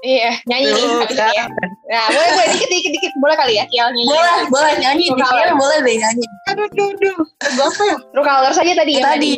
Iya, 0.07 0.31
nyanyi 0.47 0.71
Tuh, 0.71 1.03
habis 1.03 1.19
ini 1.19 1.35
ya. 1.35 1.45
Nah, 1.91 2.05
boleh 2.15 2.31
boleh 2.39 2.49
dikit 2.55 2.69
dikit 2.71 2.93
dikit 2.95 3.13
boleh 3.19 3.35
kali 3.35 3.59
ya 3.59 3.65
Kiel 3.67 3.91
nyanyi. 3.91 4.07
Boleh, 4.07 4.39
boleh 4.55 4.75
nyanyi. 4.79 5.05
Di 5.11 5.15
Boleh. 5.19 5.27
Kiel 5.35 5.51
boleh 5.59 5.79
deh 5.83 5.97
nyanyi. 5.99 6.25
Aduh, 6.47 6.65
aduh, 6.71 6.87
aduh. 6.95 7.17
Lagu 7.43 7.61
apa 7.67 7.83
ya? 7.83 7.97
True 8.15 8.23
color 8.23 8.53
saja 8.55 8.73
tadi 8.79 8.93
ya. 8.95 9.03
Tadi. 9.03 9.33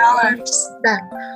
Colors. 0.00 0.54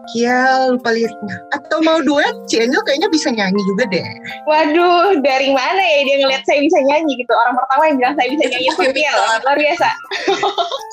Kia 0.08 0.40
lupa 0.72 0.90
liriknya. 0.96 1.36
Atau 1.52 1.84
mau 1.84 2.00
duet, 2.00 2.32
si 2.48 2.56
Angel 2.56 2.80
kayaknya 2.80 3.12
bisa 3.12 3.28
nyanyi 3.28 3.60
juga 3.68 3.84
deh. 3.92 4.08
Waduh, 4.48 5.20
dari 5.20 5.52
mana 5.52 5.82
ya 5.84 6.00
dia 6.08 6.16
ngeliat 6.24 6.42
saya 6.48 6.64
bisa 6.64 6.80
nyanyi 6.80 7.12
gitu. 7.20 7.32
Orang 7.36 7.60
pertama 7.60 7.82
yang 7.92 7.96
bilang 8.00 8.14
saya 8.16 8.28
bisa 8.32 8.44
nyanyi 8.48 8.66
itu 8.72 8.82
Kiel. 8.96 9.16
Luar 9.44 9.58
biasa. 9.60 9.88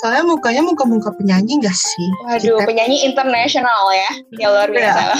Soalnya 0.03 0.23
mukanya 0.27 0.62
muka-muka 0.67 1.15
penyanyi 1.15 1.63
gak 1.63 1.75
sih? 1.79 2.08
Waduh, 2.27 2.60
Kita- 2.60 2.67
penyanyi 2.67 3.08
internasional 3.08 3.88
ya. 3.95 4.12
Ya 4.36 4.47
luar 4.51 4.67
biasa. 4.67 5.15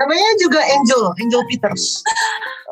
Namanya 0.00 0.30
juga 0.40 0.60
Angel, 0.64 1.12
Angel 1.20 1.42
Peters. 1.44 2.00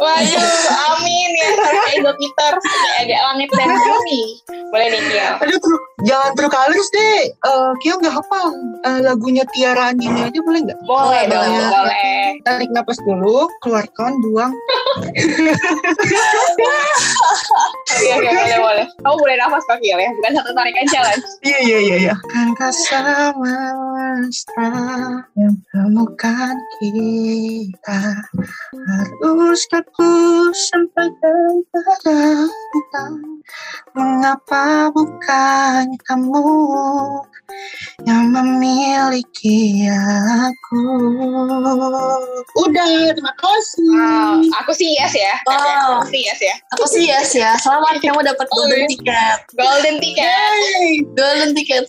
Waduh, 0.01 0.49
amin 0.97 1.31
ya 1.37 1.49
Angel 1.93 2.14
Peters. 2.17 2.64
Ada 3.05 3.17
langit 3.29 3.53
dan 3.53 3.69
bumi. 3.69 4.41
Boleh 4.73 4.87
nih 4.97 5.01
Kiel. 5.12 5.33
Aduh, 5.45 5.61
jangan 6.06 6.30
true 6.38 6.50
deh. 6.94 7.20
Eh 7.32 7.70
Kia 7.82 7.94
nggak 7.98 8.14
hafal 8.14 8.54
Eh, 8.87 9.00
lagunya 9.02 9.42
Tiara 9.50 9.90
Andini 9.90 10.22
aja 10.30 10.38
boleh 10.38 10.61
nggak? 10.62 10.78
Boleh 10.87 11.22
dong, 11.26 11.50
Boleh. 11.50 11.66
boleh. 11.66 12.22
Tarik 12.46 12.70
napas 12.70 12.98
dulu, 13.02 13.50
keluarkan, 13.58 14.14
buang. 14.22 14.54
Oke, 17.88 18.14
oke, 18.14 18.28
boleh, 18.30 18.58
boleh. 18.62 18.87
Kamu 19.02 19.16
boleh 19.18 19.37
nafas 19.42 19.66
kok 19.66 19.82
Kiel 19.82 19.98
ya, 19.98 20.11
bukan 20.14 20.32
satu 20.38 20.50
tarikan 20.54 20.87
jalan. 20.94 21.18
Iya, 21.42 21.58
iya, 21.66 21.78
iya, 21.82 21.96
iya. 22.06 22.14
Kan 22.30 22.70
sama 22.70 23.74
mesra 24.18 24.70
yang 25.38 25.54
temukan 25.70 26.54
kita 26.78 28.00
Haruskah 28.74 29.82
ku 29.94 30.11
sampaikan 30.54 31.62
pada 31.70 32.46
kita 32.46 33.04
Mengapa 33.96 34.92
bukan 34.92 35.88
kamu 36.05 36.44
yang 38.05 38.29
memiliki 38.35 39.88
aku 39.88 40.85
Udah, 42.59 43.14
terima 43.14 43.33
kasih 43.38 43.88
Wow, 43.88 44.44
aku 44.62 44.72
sih 44.77 44.94
yes 44.94 45.14
ya. 45.16 45.35
Wow. 45.48 46.05
Aku 46.05 46.12
sih 46.12 46.20
yes 46.27 46.40
ya. 46.40 46.55
Aku 46.77 46.85
sih 46.87 47.05
yes 47.09 47.31
ya. 47.35 47.51
Selamat 47.59 47.98
kamu 47.98 48.20
dapat 48.20 48.46
golden 48.53 48.85
ticket. 48.87 49.38
Golden 49.57 49.96
ticket. 50.03 50.24
Yeay. 50.24 51.03
Golden 51.16 51.51
ticket. 51.57 51.87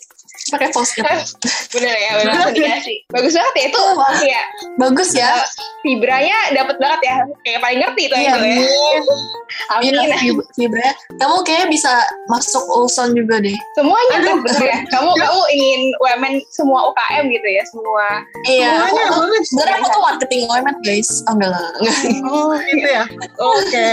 Pakai 0.49 0.69
postnya. 0.69 1.03
Bener 1.73 1.93
ya, 1.93 2.11
bener 2.17 2.49
dikasih. 2.49 2.97
Bagus 3.07 3.33
banget 3.33 3.53
ya 3.53 3.63
itu. 3.65 3.81
Ya, 4.25 4.41
Bagus 4.77 5.09
ya. 5.11 5.31
vibranya 5.79 6.35
dapat 6.51 6.75
banget 6.75 7.01
ya. 7.01 7.15
Kayak 7.41 7.59
paling 7.61 7.79
ngerti 7.79 8.01
itu 8.03 8.15
Iya, 8.15 8.31
itu 8.33 8.43
ya. 8.43 8.57
Iya, 9.79 10.01
Amin. 10.01 10.17
Fib- 10.17 10.47
Fibra. 10.51 10.89
Kamu 11.15 11.35
kayaknya 11.41 11.67
bisa 11.69 11.93
masuk 12.27 12.63
Ulson 12.67 13.13
juga 13.13 13.37
deh. 13.37 13.53
Semuanya 13.73 14.15
Aduh. 14.17 14.25
tuh 14.25 14.35
bener 14.43 14.63
ya. 14.65 14.77
Kamu 14.89 15.09
kamu 15.21 15.41
ingin 15.49 15.81
UMN 15.97 16.33
semua 16.49 16.79
UKM 16.89 17.23
gitu 17.29 17.47
ya, 17.47 17.63
semua. 17.65 18.05
Iya. 18.43 18.69
Semuanya 18.73 19.03
aku 19.05 19.13
tuh- 19.13 19.21
boleh. 19.23 19.41
Sebenarnya 19.45 19.75
aku 19.75 19.87
tuh 19.87 20.01
marketing 20.03 20.41
UMN 20.45 20.75
guys. 20.81 21.09
Oh 21.23 21.33
enggak 21.33 21.49
lah. 21.49 21.65
Oh 22.25 22.51
gitu 22.57 22.87
ya 22.87 23.03
Oke 23.39 23.87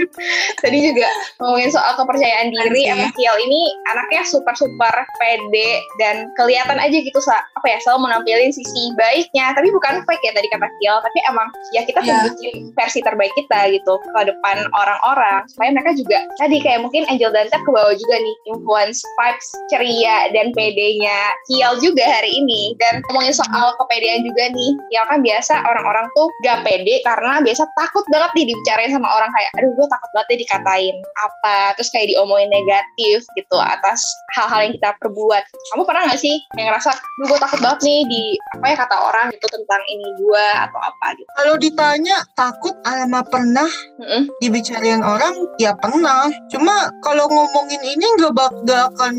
Tadi 0.62 0.78
juga 0.82 1.08
ngomongin 1.38 1.70
soal 1.70 1.92
kepercayaan 1.94 2.48
diri, 2.50 2.82
emang 2.86 3.10
Kiel 3.12 3.36
ini 3.40 3.60
anaknya 3.86 4.22
super 4.24 4.54
super 4.54 4.92
pede, 5.18 5.80
dan 6.00 6.28
kelihatan 6.36 6.78
aja 6.78 6.96
gitu 6.96 7.18
apa 7.30 7.66
ya 7.66 7.78
selalu 7.82 8.10
menampilin 8.10 8.52
sisi 8.52 8.92
baiknya. 8.98 9.54
Tapi 9.56 9.72
bukan 9.72 10.04
fake 10.04 10.24
ya 10.24 10.32
tadi 10.36 10.48
kata 10.52 10.66
Kiel 10.80 10.96
tapi 11.00 11.18
emang 11.28 11.48
ya 11.72 11.82
kita 11.86 12.00
Yeah. 12.04 12.28
tunjukin 12.28 12.76
versi 12.76 13.00
terbaik 13.00 13.32
kita 13.32 13.72
gitu 13.72 13.96
ke 13.96 14.20
depan 14.28 14.68
orang-orang. 14.76 15.40
Supaya 15.48 15.72
mereka 15.72 15.96
juga 15.96 16.20
tadi 16.36 16.60
kayak 16.60 16.84
mungkin 16.84 17.08
Angel 17.08 17.32
dan 17.32 17.48
Ted 17.48 17.64
ke 17.64 17.70
bawah 17.72 17.96
juga 17.96 18.16
nih 18.20 18.36
influence 18.52 19.00
vibes 19.16 19.48
ceria 19.72 20.28
dan 20.36 20.52
PD-nya 20.52 21.32
Kiel 21.48 21.80
juga 21.80 22.04
hari 22.04 22.28
ini. 22.44 22.76
Dan 22.76 23.00
ngomongin 23.08 23.32
soal 23.32 23.72
kepedean 23.80 24.20
juga 24.28 24.52
nih 24.52 24.76
Kiel 24.92 25.04
kan 25.08 25.24
biasa 25.24 25.54
orang-orang 25.64 26.06
tuh 26.12 26.28
gak 26.44 26.60
pede 26.60 27.00
karena 27.08 27.40
biasa 27.40 27.64
takut 27.80 28.04
banget 28.12 28.30
nih 28.36 28.44
dibicarain 28.52 28.92
sama 28.92 29.08
orang 29.08 29.30
kayak 29.32 29.50
aduh 29.56 29.70
gue 29.72 29.86
takut 29.88 30.10
banget 30.12 30.26
deh 30.28 30.38
dikatain 30.44 30.96
apa 31.24 31.56
terus 31.78 31.88
kayak 31.88 32.12
diomongin 32.12 32.50
negatif 32.52 33.24
gitu 33.38 33.56
atas 33.56 34.04
hal-hal 34.36 34.68
yang 34.68 34.74
kita 34.76 34.90
perbuat 35.00 35.44
kamu 35.74 35.90
pernah 35.90 36.06
gak 36.06 36.22
sih 36.22 36.38
yang 36.54 36.70
ngerasa 36.70 36.94
duh 37.18 37.26
gue 37.26 37.38
takut 37.42 37.58
banget 37.58 37.80
nih 37.82 38.00
di 38.06 38.22
apa 38.54 38.64
ya 38.70 38.76
kata 38.86 38.94
orang 38.94 39.26
gitu 39.34 39.46
tentang 39.50 39.82
ini 39.90 40.06
gue 40.22 40.46
atau 40.54 40.78
apa 40.78 41.06
gitu 41.18 41.26
Kalau 41.34 41.54
ditanya 41.58 42.16
takut 42.38 42.74
alama 42.86 43.26
pernah 43.26 43.66
Mm-mm. 43.98 44.30
dibicarain 44.38 45.02
orang, 45.02 45.34
ya 45.58 45.74
pernah. 45.74 46.30
Cuma 46.46 46.94
kalau 47.02 47.26
ngomongin 47.26 47.82
ini 47.82 48.06
nggak 48.06 48.32
bak 48.38 48.54
nggak 48.62 48.84
akan 48.94 49.14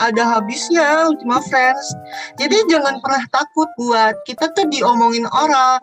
ada 0.00 0.22
habisnya, 0.38 1.12
Ultima 1.12 1.44
Friends. 1.44 1.92
Jadi 2.40 2.56
jangan 2.72 3.04
pernah 3.04 3.24
takut 3.28 3.68
buat 3.76 4.16
kita 4.24 4.48
tuh 4.56 4.64
diomongin 4.72 5.28
orang. 5.28 5.76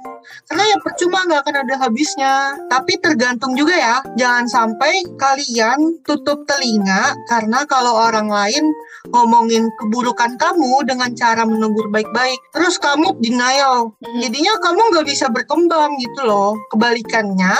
Karena 0.49 0.63
ya 0.73 0.77
percuma 0.81 1.21
nggak 1.29 1.41
akan 1.45 1.55
ada 1.61 1.75
habisnya. 1.85 2.33
Tapi 2.73 2.97
tergantung 2.97 3.53
juga 3.53 3.77
ya. 3.77 3.95
Jangan 4.17 4.49
sampai 4.49 5.05
kalian 5.21 6.01
tutup 6.01 6.49
telinga 6.49 7.13
karena 7.29 7.61
kalau 7.69 7.93
orang 7.93 8.25
lain 8.25 8.65
ngomongin 9.11 9.69
keburukan 9.81 10.37
kamu 10.37 10.85
dengan 10.87 11.11
cara 11.13 11.43
menegur 11.45 11.89
baik-baik. 11.89 12.39
Terus 12.53 12.77
kamu 12.81 13.17
denial. 13.21 13.93
Mhm. 14.01 14.19
Jadinya 14.25 14.53
kamu 14.61 14.81
nggak 14.93 15.07
bisa 15.07 15.25
berkembang 15.29 15.97
gitu 16.01 16.21
loh. 16.25 16.53
Kebalikannya, 16.73 17.55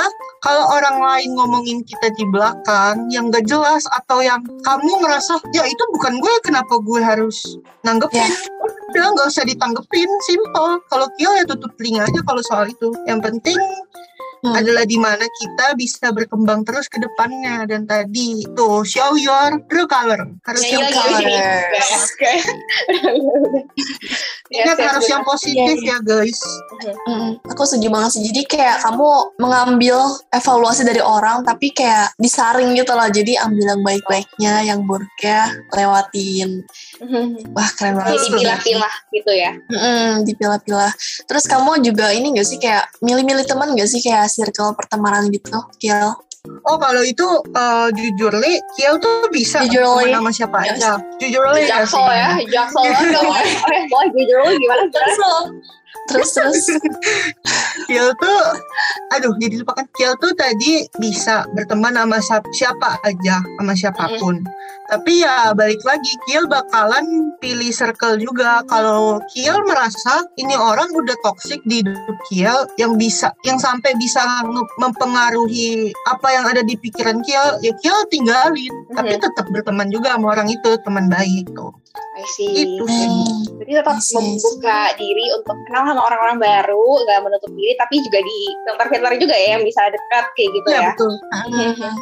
kalau 0.45 0.63
orang 0.77 0.97
lain 1.01 1.29
ngomongin 1.33 1.81
kita 1.85 2.13
di 2.13 2.25
belakang 2.29 3.09
yang 3.09 3.33
gak 3.33 3.49
jelas 3.49 3.81
atau 3.97 4.21
yang 4.21 4.41
kamu 4.61 4.91
ngerasa 5.01 5.41
ya 5.57 5.65
itu 5.65 5.83
bukan 5.97 6.21
gue, 6.21 6.33
kenapa 6.45 6.77
gue 6.77 7.01
harus 7.01 7.57
nanggepin? 7.81 8.29
Udah 8.93 9.11
nggak 9.11 9.27
usah 9.27 9.43
ditanggepin, 9.43 10.07
simple. 10.29 10.79
Kalau 10.87 11.07
Kio 11.17 11.33
ya 11.35 11.43
tutup 11.49 11.73
telinga 11.75 12.05
aja 12.05 12.19
kalau 12.23 12.41
soal 12.45 12.69
itu. 12.69 12.93
Yang 13.09 13.19
penting 13.27 13.59
Hmm. 14.45 14.53
adalah 14.53 14.85
di 14.85 14.93
mana 14.95 15.25
kita 15.25 15.73
bisa 15.73 16.09
berkembang 16.09 16.61
terus 16.61 16.85
ke 16.85 16.97
depannya 16.97 17.65
dan 17.65 17.83
tadi 17.83 18.45
tuh 18.53 18.85
show 18.85 19.17
your 19.17 19.57
true 19.65 19.85
color 19.85 20.21
harus 20.43 20.61
Ya, 20.61 20.69
yang 20.71 20.85
iya, 20.85 21.01
iya, 21.09 21.49
iya. 21.73 21.99
Kayak- 22.15 22.45
ingat 24.47 24.77
harus 24.77 25.03
benar. 25.03 25.11
yang 25.11 25.23
positif 25.23 25.77
ya 25.81 25.97
guys 25.99 26.39
Mm, 27.05 27.41
aku 27.47 27.63
setuju 27.63 27.87
banget 27.89 28.11
sih. 28.11 28.23
Jadi 28.23 28.41
kayak 28.45 28.83
kamu 28.83 29.09
mengambil 29.37 29.95
evaluasi 30.29 30.83
dari 30.83 30.99
orang, 30.99 31.41
tapi 31.41 31.71
kayak 31.71 32.13
disaring 32.15 32.75
gitu 32.75 32.91
loh. 32.91 33.07
Jadi 33.07 33.37
ambil 33.37 33.65
yang 33.67 33.81
baik-baiknya, 33.81 34.53
yang 34.63 34.79
buruknya 34.83 35.49
lewatin. 35.71 36.61
Wah 37.53 37.69
keren 37.73 37.95
banget. 37.95 38.11
Jadi 38.11 38.21
sih. 38.21 38.31
pilah-pilah 38.35 38.95
gitu 39.09 39.31
ya. 39.33 39.51
Mm, 39.65 40.11
dipilah-pilah. 40.25 40.91
Terus 41.25 41.45
kamu 41.45 41.81
juga 41.81 42.11
ini 42.11 42.35
gak 42.35 42.47
sih 42.47 42.59
kayak 42.59 42.85
milih-milih 42.99 43.45
teman 43.45 43.73
gak 43.73 43.87
sih 43.87 44.01
kayak 44.03 44.27
circle 44.35 44.75
pertemanan 44.75 45.31
gitu, 45.31 45.55
Kiel? 45.79 46.11
oh 46.45 46.77
kalau 46.77 47.01
itu 47.01 47.25
eh, 47.57 47.87
jujur 47.89 48.33
li 48.37 48.61
Kiel 48.77 49.01
tuh 49.01 49.33
bisa 49.33 49.65
Jujur, 49.65 50.05
Li. 50.05 50.13
sama 50.13 50.29
siapa 50.29 50.57
Yes. 50.61 50.77
aja 50.77 50.91
jujur 51.17 51.41
li 51.57 51.65
ya 51.65 51.81
Jaksel 51.81 52.05
ya, 52.05 52.29
jaksel 52.53 52.83
banget 52.85 53.09
boleh. 53.89 54.07
Jujur 54.13 54.37
lu 54.45 54.51
gimana? 54.61 54.83
Terus 54.93 55.17
terus 56.05 56.29
terus. 56.37 56.63
Kiel 57.85 58.09
tuh 58.17 58.41
aduh 59.11 59.33
jadi 59.37 59.61
lupakan. 59.61 59.85
Kiel 59.93 60.13
tuh 60.17 60.33
tadi 60.33 60.85
bisa 60.97 61.45
berteman 61.51 61.93
sama 61.93 62.17
siap- 62.19 62.51
siapa 62.51 62.97
aja 63.01 63.39
sama 63.39 63.73
siapa 63.73 64.05
pun. 64.17 64.41
Tapi 64.85 65.25
ya 65.25 65.49
balik 65.51 65.81
lagi 65.81 66.13
Kiel 66.25 66.45
bakalan 66.45 67.05
pilih 67.37 67.69
circle 67.69 68.17
juga. 68.17 68.61
Kalau 68.65 69.17
Kiel 69.29 69.57
merasa 69.63 70.25
ini 70.35 70.53
orang 70.53 70.89
udah 70.91 71.17
toxic 71.21 71.61
di 71.65 71.81
hidup 71.81 72.17
Kiel 72.27 72.57
yang 72.75 72.93
bisa 72.93 73.33
yang 73.41 73.57
sampai 73.57 73.93
bisa 73.95 74.21
mempengaruhi 74.77 75.89
apa 76.05 76.27
yang 76.29 76.45
ada 76.45 76.61
di 76.61 76.75
pikiran 76.75 77.21
Kiel 77.21 77.61
ya 77.61 77.73
Kiel 77.81 77.97
tinggalin. 78.09 78.73
Tapi 78.93 79.13
Mhm. 79.13 79.21
tetap 79.21 79.45
berteman 79.49 79.89
juga 79.89 80.13
sama 80.13 80.33
orang 80.33 80.49
itu 80.49 80.77
teman 80.81 81.09
baik 81.09 81.49
tuh 81.51 81.73
I 82.15 82.23
see. 82.31 82.79
itu 82.79 82.83
Hmm. 82.85 83.43
Jadi 83.59 83.71
tetap 83.75 83.95
Yes, 83.95 84.07
yes. 84.07 84.15
membuka 84.15 84.79
diri 84.95 85.25
untuk 85.35 85.55
kenal 85.67 85.83
sama 85.85 86.01
orang-orang 86.01 86.37
baru, 86.39 86.85
nggak 87.03 87.19
menutup 87.21 87.51
diri, 87.51 87.73
tapi 87.75 87.99
juga 87.99 88.19
di 88.19 88.37
filter-filter 88.63 89.13
juga 89.19 89.35
ya 89.35 89.47
yang 89.55 89.63
bisa 89.63 89.81
dekat 89.85 90.25
kayak 90.31 90.49
gitu 90.53 90.67
ya 90.69 90.75
ya. 90.75 90.89
betul 90.93 91.11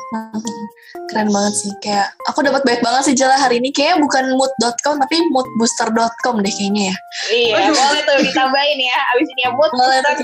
Keren 1.09 1.29
banget 1.29 1.53
sih 1.55 1.71
kayak 1.79 2.07
aku 2.25 2.41
dapat 2.41 2.61
banyak 2.63 2.81
banget 2.81 3.03
sih 3.05 3.15
Jela 3.15 3.33
hari 3.35 3.57
ini 3.57 3.69
kayaknya 3.69 4.01
bukan 4.01 4.23
mood.com 4.33 4.95
tapi 4.97 5.15
moodbooster.com 5.29 6.35
deh 6.41 6.53
kayaknya 6.53 6.89
ya. 6.89 6.95
Iya, 7.29 7.53
Aduh. 7.59 7.73
boleh 7.73 8.01
tuh 8.03 8.17
ditambahin 8.23 8.79
ya. 8.79 8.97
Abis 9.13 9.27
ini 9.29 9.41
ya 9.43 9.51
mood 9.51 9.71
Boleh 9.73 9.99
tuh. 9.99 10.15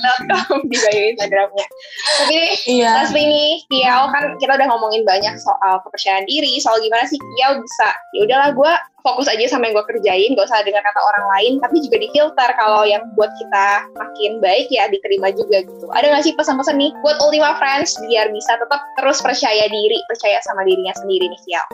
di 0.63 0.75
bio 0.77 0.89
Instagramnya. 1.09 1.65
Tapi 2.15 2.33
nih, 2.35 2.53
Iya. 2.69 2.91
Lastly 2.95 3.23
nih, 3.23 3.51
Kiau 3.67 4.03
kan 4.09 4.23
kita 4.37 4.51
udah 4.55 4.67
ngomongin 4.69 5.01
banyak 5.03 5.33
soal 5.37 5.81
kepercayaan 5.81 6.25
diri, 6.25 6.57
soal 6.57 6.77
gimana 6.79 7.05
sih 7.05 7.17
Kiau 7.17 7.57
bisa, 7.57 7.89
ya 8.13 8.19
udahlah 8.25 8.49
gue 8.53 8.71
fokus 8.99 9.25
aja 9.25 9.41
sama 9.47 9.65
yang 9.65 9.75
gue 9.75 9.78
kerjain, 9.85 10.35
gak 10.35 10.47
usah 10.47 10.65
dengar 10.65 10.83
kata 10.83 10.99
orang 10.99 11.25
lain, 11.37 11.53
tapi 11.63 11.83
juga 11.83 11.97
difilter 12.01 12.49
kalau 12.57 12.83
yang 12.83 13.03
buat 13.15 13.31
kita 13.39 13.67
makin 13.95 14.31
baik 14.43 14.67
ya 14.71 14.87
diterima 14.91 15.29
juga 15.35 15.63
gitu. 15.63 15.85
Ada 15.93 16.15
gak 16.15 16.23
sih 16.25 16.33
pesan-pesan 16.35 16.75
nih 16.79 16.91
buat 17.03 17.17
Ultima 17.21 17.55
Friends 17.59 17.99
biar 18.03 18.31
bisa 18.33 18.55
tetap 18.57 18.81
terus 18.99 19.19
percaya 19.21 19.65
diri, 19.69 19.99
percaya 20.09 20.39
sama 20.43 20.65
dirinya 20.65 20.93
sendiri 20.97 21.29
nih 21.29 21.39
Kiau? 21.45 21.67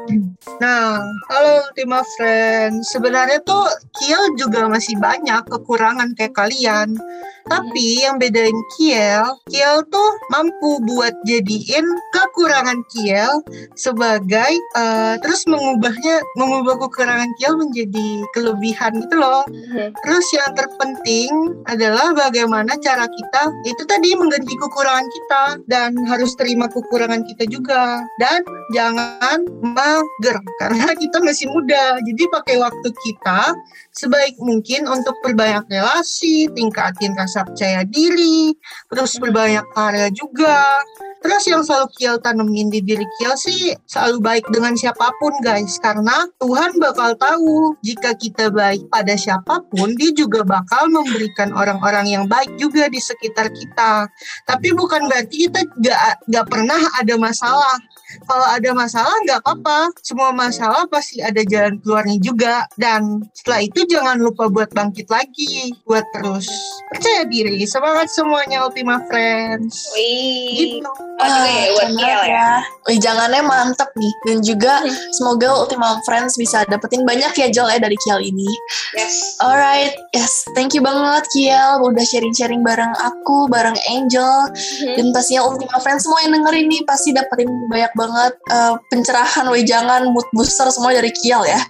Nah, 0.61 1.01
kalau 1.29 1.53
Ultima 1.69 2.01
Friends, 2.17 2.91
sebenarnya 2.93 3.39
tuh 3.41 3.65
Kiel 3.97 4.35
juga 4.37 4.67
masih 4.69 4.97
banyak 4.99 5.47
kekurangan 5.49 6.13
kayak 6.13 6.35
kalian. 6.35 6.97
Tapi 7.45 8.01
yang 8.01 8.17
bedain 8.17 8.58
Kiel, 8.73 9.25
Kiel 9.49 9.86
tuh 9.93 10.12
mampu 10.34 10.81
buat 10.81 11.13
jadiin 11.29 11.86
kekurangan 12.10 12.81
Kiel 12.89 13.45
sebagai 13.77 14.53
eh, 14.75 15.15
terus 15.21 15.45
mengubahnya, 15.45 16.25
mengubah 16.41 16.81
kekurangan 16.81 17.29
Kiel 17.38 17.53
menjadi 17.62 18.08
kelebihan 18.34 18.97
gitu 18.97 19.15
loh. 19.21 19.45
Terus 20.05 20.25
yang 20.34 20.51
terpenting 20.58 21.31
adalah 21.69 22.17
bagaimana 22.17 22.73
cara 22.81 23.05
kita 23.05 23.41
itu 23.69 23.84
tadi 23.86 24.17
mengganti 24.17 24.53
kekurangan 24.58 25.08
kita 25.08 25.43
dan 25.69 25.91
harus 26.10 26.34
terima 26.34 26.65
kekurangan 26.65 27.21
kita 27.29 27.45
juga 27.49 28.01
dan 28.17 28.41
jangan 28.73 29.45
mager 29.62 30.38
karena 30.62 30.93
kita 30.97 31.17
masih 31.21 31.49
muda. 31.51 31.99
Jadi 32.01 32.23
pakai 32.32 32.56
waktu 32.58 32.89
kita 32.93 33.54
sebaik 33.93 34.36
mungkin 34.41 34.89
untuk 34.89 35.15
perbanyak 35.21 35.67
relasi, 35.69 36.49
tingkatin 36.51 37.13
rasa 37.13 37.45
percaya 37.45 37.86
diri, 37.86 38.56
terus 38.89 39.17
perbanyak 39.21 39.65
karya 39.73 40.10
juga. 40.12 40.82
Terus 41.25 41.41
yang 41.49 41.65
selalu 41.65 41.89
Kiel 41.97 42.15
tanemin 42.21 42.69
di 42.69 42.86
diri 42.86 43.01
Kiel 43.17 43.34
sih 43.34 43.73
selalu 43.89 44.21
baik 44.21 44.45
dengan 44.54 44.78
siapa 44.78 45.10
pun 45.17 45.34
guys 45.41 45.82
karena 45.82 46.30
Tuhan 46.38 46.78
bakal 46.78 47.17
tahu 47.17 47.73
jika 47.82 48.13
kita 48.13 48.54
baik 48.54 48.86
pada 48.93 49.17
siapa 49.17 49.65
pun 49.73 49.97
dia 49.97 50.13
juga 50.13 50.45
bakal 50.45 50.86
memberikan 50.86 51.49
orang-orang 51.58 52.13
yang 52.13 52.23
baik 52.30 52.54
juga 52.62 52.86
di 52.93 53.01
sekitar 53.01 53.49
kita. 53.49 54.06
Tapi 54.45 54.69
bukan 54.78 55.10
berarti 55.10 55.49
kita 55.49 55.65
gak, 55.82 56.30
gak 56.30 56.45
pernah 56.45 56.78
ada 57.01 57.15
masalah. 57.17 57.73
Kalau 58.23 58.47
ada 58.47 58.69
masalah 58.71 59.15
nggak 59.28 59.39
apa-apa, 59.43 59.91
semua 59.99 60.32
masalah 60.32 60.88
pasti 60.88 61.19
ada 61.19 61.43
jalan 61.43 61.75
keluarnya 61.84 62.17
juga. 62.19 62.56
Dan 62.80 63.23
setelah 63.36 63.62
itu 63.62 63.84
jangan 63.86 64.15
lupa 64.17 64.47
buat 64.47 64.71
bangkit 64.71 65.12
lagi, 65.12 65.75
buat 65.84 66.06
terus 66.15 66.47
percaya 66.88 67.28
diri. 67.28 67.60
Semangat 67.67 68.08
semuanya 68.13 68.63
Ultima 68.63 69.01
Friends. 69.10 69.91
Wih, 69.93 70.80
Gitu. 70.80 70.88
oh, 70.88 71.86
juga 71.89 72.06
ya 72.06 72.19
ya. 72.25 72.49
Wih, 72.88 72.97
jangannya 73.01 73.41
mantep 73.41 73.89
nih. 73.95 74.13
Dan 74.25 74.38
juga 74.41 74.80
Hmm. 74.86 74.93
semoga 75.12 75.49
Ultima 75.65 75.97
Friends 76.06 76.38
bisa 76.38 76.63
dapetin 76.67 77.04
banyak 77.04 77.34
ya 77.34 77.47
Jel 77.49 77.67
ya 77.67 77.80
dari 77.80 77.97
Kiel 77.97 78.21
ini. 78.21 78.47
Yes. 78.93 79.39
Alright, 79.41 79.95
yes. 80.13 80.45
Thank 80.54 80.78
you 80.78 80.82
banget 80.84 81.25
Kiel 81.34 81.82
udah 81.82 82.06
sharing-sharing 82.06 82.62
bareng 82.62 82.93
aku, 82.97 83.47
bareng 83.49 83.75
Angel. 83.89 84.51
Dan 84.95 85.10
pastinya 85.12 85.47
Ultima 85.47 85.82
Friends 85.82 86.06
semua 86.06 86.21
yang 86.21 86.38
dengerin 86.38 86.67
nih 86.69 86.82
pasti 86.86 87.10
dapetin 87.12 87.49
banyak 87.67 87.89
banget 87.93 88.04
banget 88.05 88.33
uh, 88.53 88.73
pencerahan, 88.93 89.45
wejangan, 89.49 90.01
mood 90.13 90.27
booster 90.37 90.69
semua 90.69 90.93
dari 90.93 91.09
Kiel 91.09 91.41
ya. 91.49 91.61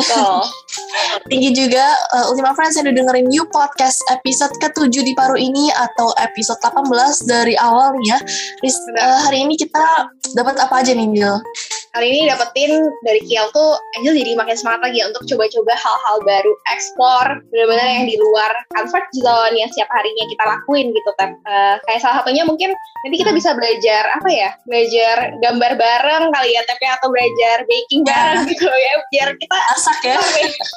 Betul. 0.00 0.40
Tinggi 1.30 1.50
juga 1.52 1.84
uh, 2.16 2.32
Ultima 2.32 2.56
Friends 2.56 2.80
yang 2.80 2.88
didengerin 2.88 3.28
New 3.28 3.44
Podcast 3.52 4.00
episode 4.08 4.56
ke-7 4.64 5.04
di 5.04 5.12
paru 5.12 5.36
ini 5.36 5.68
atau 5.70 6.16
episode 6.16 6.58
18 6.64 6.88
dari 7.28 7.54
awal 7.60 7.92
nih 8.00 8.16
ya. 8.16 8.18
Riz, 8.64 8.76
uh, 8.96 9.20
hari 9.28 9.44
ini 9.44 9.60
kita 9.60 10.08
dapat 10.32 10.56
apa 10.56 10.80
aja 10.80 10.96
nih, 10.96 11.06
Gil? 11.12 11.36
Hari 11.94 12.10
ini 12.10 12.26
dapetin 12.26 12.90
dari 13.06 13.22
Kiel 13.22 13.46
tuh 13.54 13.78
Angel 13.94 14.18
jadi 14.18 14.34
makin 14.34 14.58
semangat 14.58 14.90
lagi 14.90 14.98
ya 14.98 15.06
untuk 15.06 15.22
coba-coba 15.30 15.78
hal-hal 15.78 16.16
baru, 16.26 16.52
explore 16.74 17.38
benar-benar 17.54 17.86
yang 17.86 18.06
di 18.10 18.18
luar 18.18 18.50
comfort 18.74 19.06
zone 19.14 19.54
yang 19.54 19.70
setiap 19.70 19.86
harinya 19.94 20.26
kita 20.26 20.42
lakuin 20.42 20.90
gitu. 20.90 21.10
Tep. 21.14 21.38
Uh, 21.46 21.78
kayak 21.86 22.02
salah 22.02 22.18
satunya 22.18 22.42
mungkin 22.42 22.74
nanti 22.74 23.16
kita 23.22 23.30
bisa 23.30 23.54
belajar 23.54 24.10
apa 24.10 24.26
ya? 24.26 24.50
Belajar 24.66 25.16
gambar 25.38 25.73
bareng 25.74 26.24
kali 26.30 26.50
ya, 26.50 26.62
tapi 26.64 26.84
atau 26.86 27.08
belajar 27.08 27.56
baking 27.64 28.02
Ya. 28.02 28.08
bareng 28.10 28.42
gitu 28.46 28.66
ya, 28.66 28.92
biar 29.08 29.28
kita 29.34 29.54
Masak 29.54 29.98
ya? 30.02 30.16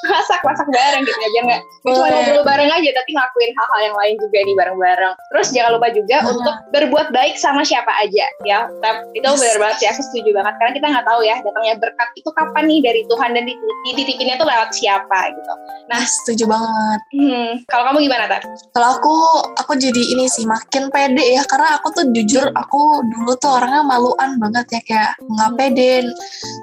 masak 0.07 0.39
masak 0.41 0.67
bareng 0.67 1.01
gitu 1.01 1.17
ya 1.17 1.29
biar 1.29 1.43
nggak 1.45 1.62
cuma 1.83 2.07
ngobrol 2.10 2.43
bareng 2.43 2.69
aja 2.69 2.89
tapi 2.93 3.10
ngelakuin 3.12 3.51
hal-hal 3.53 3.79
yang 3.81 3.95
lain 3.95 4.15
juga 4.17 4.38
nih 4.39 4.55
bareng-bareng 4.55 5.13
terus 5.27 5.47
jangan 5.49 5.71
lupa 5.73 5.88
juga 5.89 6.17
untuk 6.25 6.55
berbuat 6.69 7.07
baik 7.10 7.36
sama 7.36 7.62
siapa 7.62 7.89
aja 7.97 8.25
ya 8.43 8.67
Tap, 8.79 8.95
itu 9.12 9.23
Yes. 9.23 9.38
benar 9.38 9.57
banget 9.60 9.77
sih 9.77 9.88
aku 9.88 10.01
setuju 10.03 10.29
banget 10.33 10.53
karena 10.57 10.71
kita 10.73 10.88
nggak 10.88 11.05
tahu 11.05 11.21
ya 11.21 11.36
datangnya 11.38 11.75
berkat 11.77 12.10
itu 12.15 12.29
kapan 12.29 12.63
nih 12.65 12.79
dari 12.81 13.01
Tuhan 13.05 13.29
dan 13.31 13.43
di- 13.43 13.60
dititipinnya 13.86 14.36
tuh 14.36 14.47
lewat 14.47 14.69
siapa 14.71 15.19
gitu 15.29 15.53
Nah, 15.88 16.03
setuju 16.03 16.43
banget. 16.45 16.99
hmm, 17.13 17.63
kalau 17.63 17.83
kamu 17.86 17.97
gimana 18.03 18.27
Tap? 18.27 18.43
Kalau 18.69 18.89
aku, 18.93 19.15
aku 19.55 19.71
jadi 19.73 20.03
ini 20.10 20.27
sih 20.27 20.43
makin 20.43 20.91
pede 20.91 21.23
ya 21.23 21.43
karena 21.45 21.79
aku 21.79 21.88
tuh 21.93 22.05
jujur 22.12 22.43
aku 22.51 22.79
dulu 23.05 23.31
tuh 23.36 23.55
orangnya 23.55 23.81
maluan 23.81 24.36
banget 24.38 24.67
ya 24.69 24.76
kayak 24.85 25.17
nggak 25.23 25.51
pede 25.57 26.05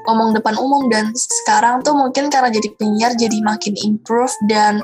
ngomong 0.07 0.37
depan 0.37 0.55
umum 0.61 0.87
dan 0.93 1.11
sekarang 1.15 1.81
tuh 1.83 1.97
mungkin 1.97 2.29
karena 2.29 2.53
jadi 2.53 2.69
penyiar 2.77 3.13
jadi 3.17 3.39
makin 3.43 3.75
improve 3.83 4.33
dan 4.47 4.79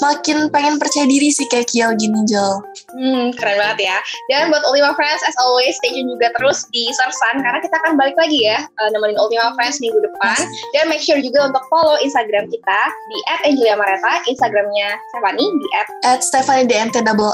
makin 0.00 0.48
pengen 0.48 0.78
percaya 0.78 1.04
diri 1.04 1.28
sih 1.34 1.46
kayak 1.50 1.68
Kiel 1.68 1.92
gini 1.98 2.22
Jel. 2.28 2.62
Hmm, 2.92 3.32
keren 3.34 3.56
banget 3.56 3.88
ya. 3.88 3.98
Dan 4.28 4.52
buat 4.52 4.62
Ultima 4.68 4.92
Friends, 4.92 5.24
as 5.24 5.36
always, 5.40 5.74
stay 5.80 5.96
tune 5.96 6.12
juga 6.12 6.28
terus 6.36 6.68
di 6.70 6.88
Sersan, 6.92 7.40
karena 7.40 7.58
kita 7.64 7.76
akan 7.84 7.96
balik 7.96 8.16
lagi 8.20 8.44
ya, 8.44 8.68
uh, 8.80 8.88
nemenin 8.92 9.16
Ultima 9.16 9.56
Friends 9.56 9.80
minggu 9.80 9.96
depan. 10.04 10.38
Dan 10.76 10.92
make 10.92 11.00
sure 11.00 11.18
juga 11.18 11.48
untuk 11.48 11.64
follow 11.72 11.96
Instagram 12.04 12.52
kita 12.52 12.80
di 13.08 13.18
@angelia_mareta, 13.48 14.28
Instagramnya 14.28 14.96
Stephanie 15.10 15.48
di 15.48 15.66
At 15.72 15.88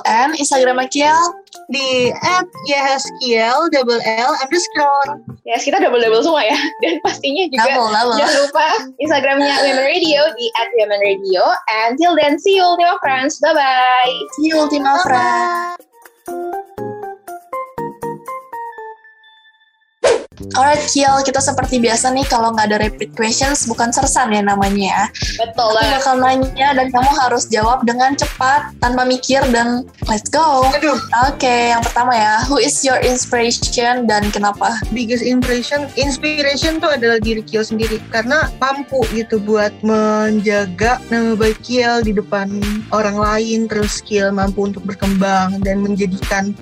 N, 0.07 0.29
Instagramnya 0.39 0.87
Kiel. 0.89 1.21
Di 1.73 2.13
at 2.13 2.47
YHSKL 2.69 3.73
double 3.73 4.01
L 4.05 4.33
underscore. 4.41 5.21
Ya, 5.49 5.57
kita 5.57 5.81
double-double 5.81 6.21
semua 6.21 6.45
ya. 6.45 6.57
Dan 6.85 7.01
pastinya 7.01 7.49
juga 7.49 7.65
Double, 7.73 7.89
double. 7.93 8.17
jangan 8.21 8.37
lupa 8.45 8.67
Instagramnya 9.01 9.55
Women 9.65 9.85
Radio 9.85 10.21
di 10.37 10.47
@womenradio. 10.77 11.45
And 11.69 11.97
till 11.97 12.13
then, 12.17 12.37
see 12.37 12.61
you 12.61 12.65
Ultima 12.65 13.01
Friends. 13.01 13.41
Bye-bye. 13.41 14.13
See 14.37 14.53
you 14.53 14.61
Ultima 14.61 15.01
Friends. 15.05 15.88
Alright 20.57 20.81
Kiel, 20.89 21.21
kita 21.27 21.45
seperti 21.45 21.77
biasa 21.83 22.15
nih 22.17 22.25
kalau 22.25 22.57
nggak 22.57 22.73
ada 22.73 22.79
repeat 22.81 23.13
questions 23.13 23.69
bukan 23.69 23.93
sersan 23.93 24.33
ya 24.33 24.41
namanya 24.41 24.87
ya. 24.89 25.05
Betul 25.45 25.77
Aku 25.77 25.93
bakal 26.01 26.15
nanya 26.23 26.69
dan 26.73 26.89
kamu 26.89 27.11
harus 27.21 27.45
jawab 27.53 27.85
dengan 27.85 28.17
cepat 28.17 28.73
tanpa 28.81 29.05
mikir 29.05 29.45
dan 29.53 29.85
let's 30.09 30.29
go. 30.33 30.65
Oke, 31.29 31.73
yang 31.75 31.85
pertama 31.85 32.17
ya, 32.17 32.41
who 32.49 32.57
is 32.57 32.81
your 32.81 32.99
inspiration 33.05 34.09
dan 34.09 34.33
kenapa? 34.33 34.81
biggest 34.93 35.23
impression, 35.23 35.87
inspiration 35.95 36.81
tuh 36.81 36.97
adalah 36.97 37.21
diri 37.21 37.45
Kiel 37.45 37.63
sendiri 37.63 38.01
karena 38.09 38.49
mampu 38.59 39.05
gitu 39.13 39.39
buat 39.43 39.71
menjaga 39.85 40.99
nama 41.13 41.37
baik 41.37 41.61
Kiel 41.63 42.03
di 42.03 42.17
depan 42.17 42.61
orang 42.91 43.17
lain 43.21 43.69
terus 43.69 44.01
Kiel 44.01 44.33
mampu 44.33 44.65
untuk 44.67 44.85
berkembang 44.85 45.61
dan 45.63 45.85
menjadikan 45.85 46.57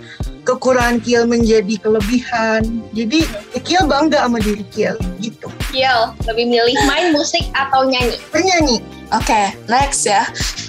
kekurangan 0.46 1.02
Kiel 1.02 1.26
menjadi 1.26 1.74
kelebihan. 1.82 2.62
Jadi 2.94 3.26
ya 3.52 3.60
Kiel 3.60 3.84
bangga 3.90 4.22
sama 4.22 4.38
diri 4.38 4.62
Kiel 4.70 4.94
gitu. 5.18 5.50
Kiel, 5.74 6.14
lebih 6.30 6.46
milih 6.46 6.78
main 6.86 7.10
musik 7.10 7.42
atau 7.52 7.84
nyanyi? 7.84 8.16
Penyanyi 8.30 8.78
Oke, 9.14 9.54
next 9.70 10.02
ya. 10.02 10.26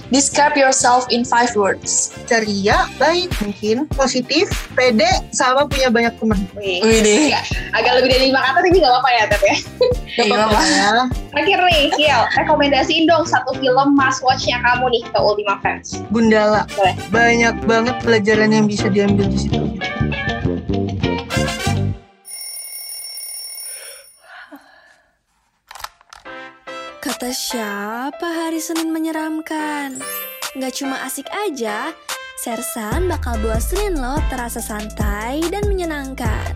Describe 0.08 0.56
yourself 0.56 1.04
in 1.12 1.28
five 1.28 1.52
words. 1.60 2.16
ceria, 2.28 2.88
baik 2.96 3.28
mungkin, 3.44 3.88
positif, 3.92 4.48
pede, 4.72 5.08
sama 5.36 5.68
punya 5.68 5.92
banyak 5.92 6.16
teman. 6.16 6.40
Wih, 6.56 6.80
Wih 6.80 7.00
deh. 7.04 7.36
agak, 7.76 8.00
lebih 8.00 8.10
dari 8.16 8.24
lima 8.32 8.40
kata 8.40 8.64
tapi 8.64 8.80
gak 8.80 8.92
apa-apa 8.92 9.10
ya 9.12 9.24
Tep 9.28 9.42
ya. 9.44 9.56
Gak 10.16 10.26
apa-apa. 10.32 10.60
ya. 10.64 10.90
Terakhir 11.36 11.60
nih, 11.60 11.84
Kiel, 11.96 12.22
rekomendasiin 12.40 13.04
dong 13.08 13.28
satu 13.28 13.52
film 13.60 13.96
must 13.96 14.24
watch-nya 14.24 14.60
kamu 14.64 14.92
nih 14.96 15.04
ke 15.12 15.20
Ultima 15.20 15.60
Friends. 15.60 16.00
Gundala. 16.12 16.64
Boleh. 16.76 16.96
Banyak 17.12 17.56
banget 17.68 17.96
pelajaran 18.00 18.50
yang 18.56 18.66
bisa 18.66 18.88
diambil 18.88 19.28
di 19.28 19.38
situ. 19.48 19.60
Kata 27.28 27.36
siapa 27.36 28.24
hari 28.24 28.56
Senin 28.56 28.88
menyeramkan? 28.96 30.00
Nggak 30.56 30.74
cuma 30.80 31.04
asik 31.04 31.28
aja, 31.28 31.92
Sersan 32.40 33.12
bakal 33.12 33.36
buat 33.44 33.60
Senin 33.60 34.00
lo 34.00 34.16
terasa 34.32 34.64
santai 34.64 35.44
dan 35.52 35.68
menyenangkan. 35.68 36.56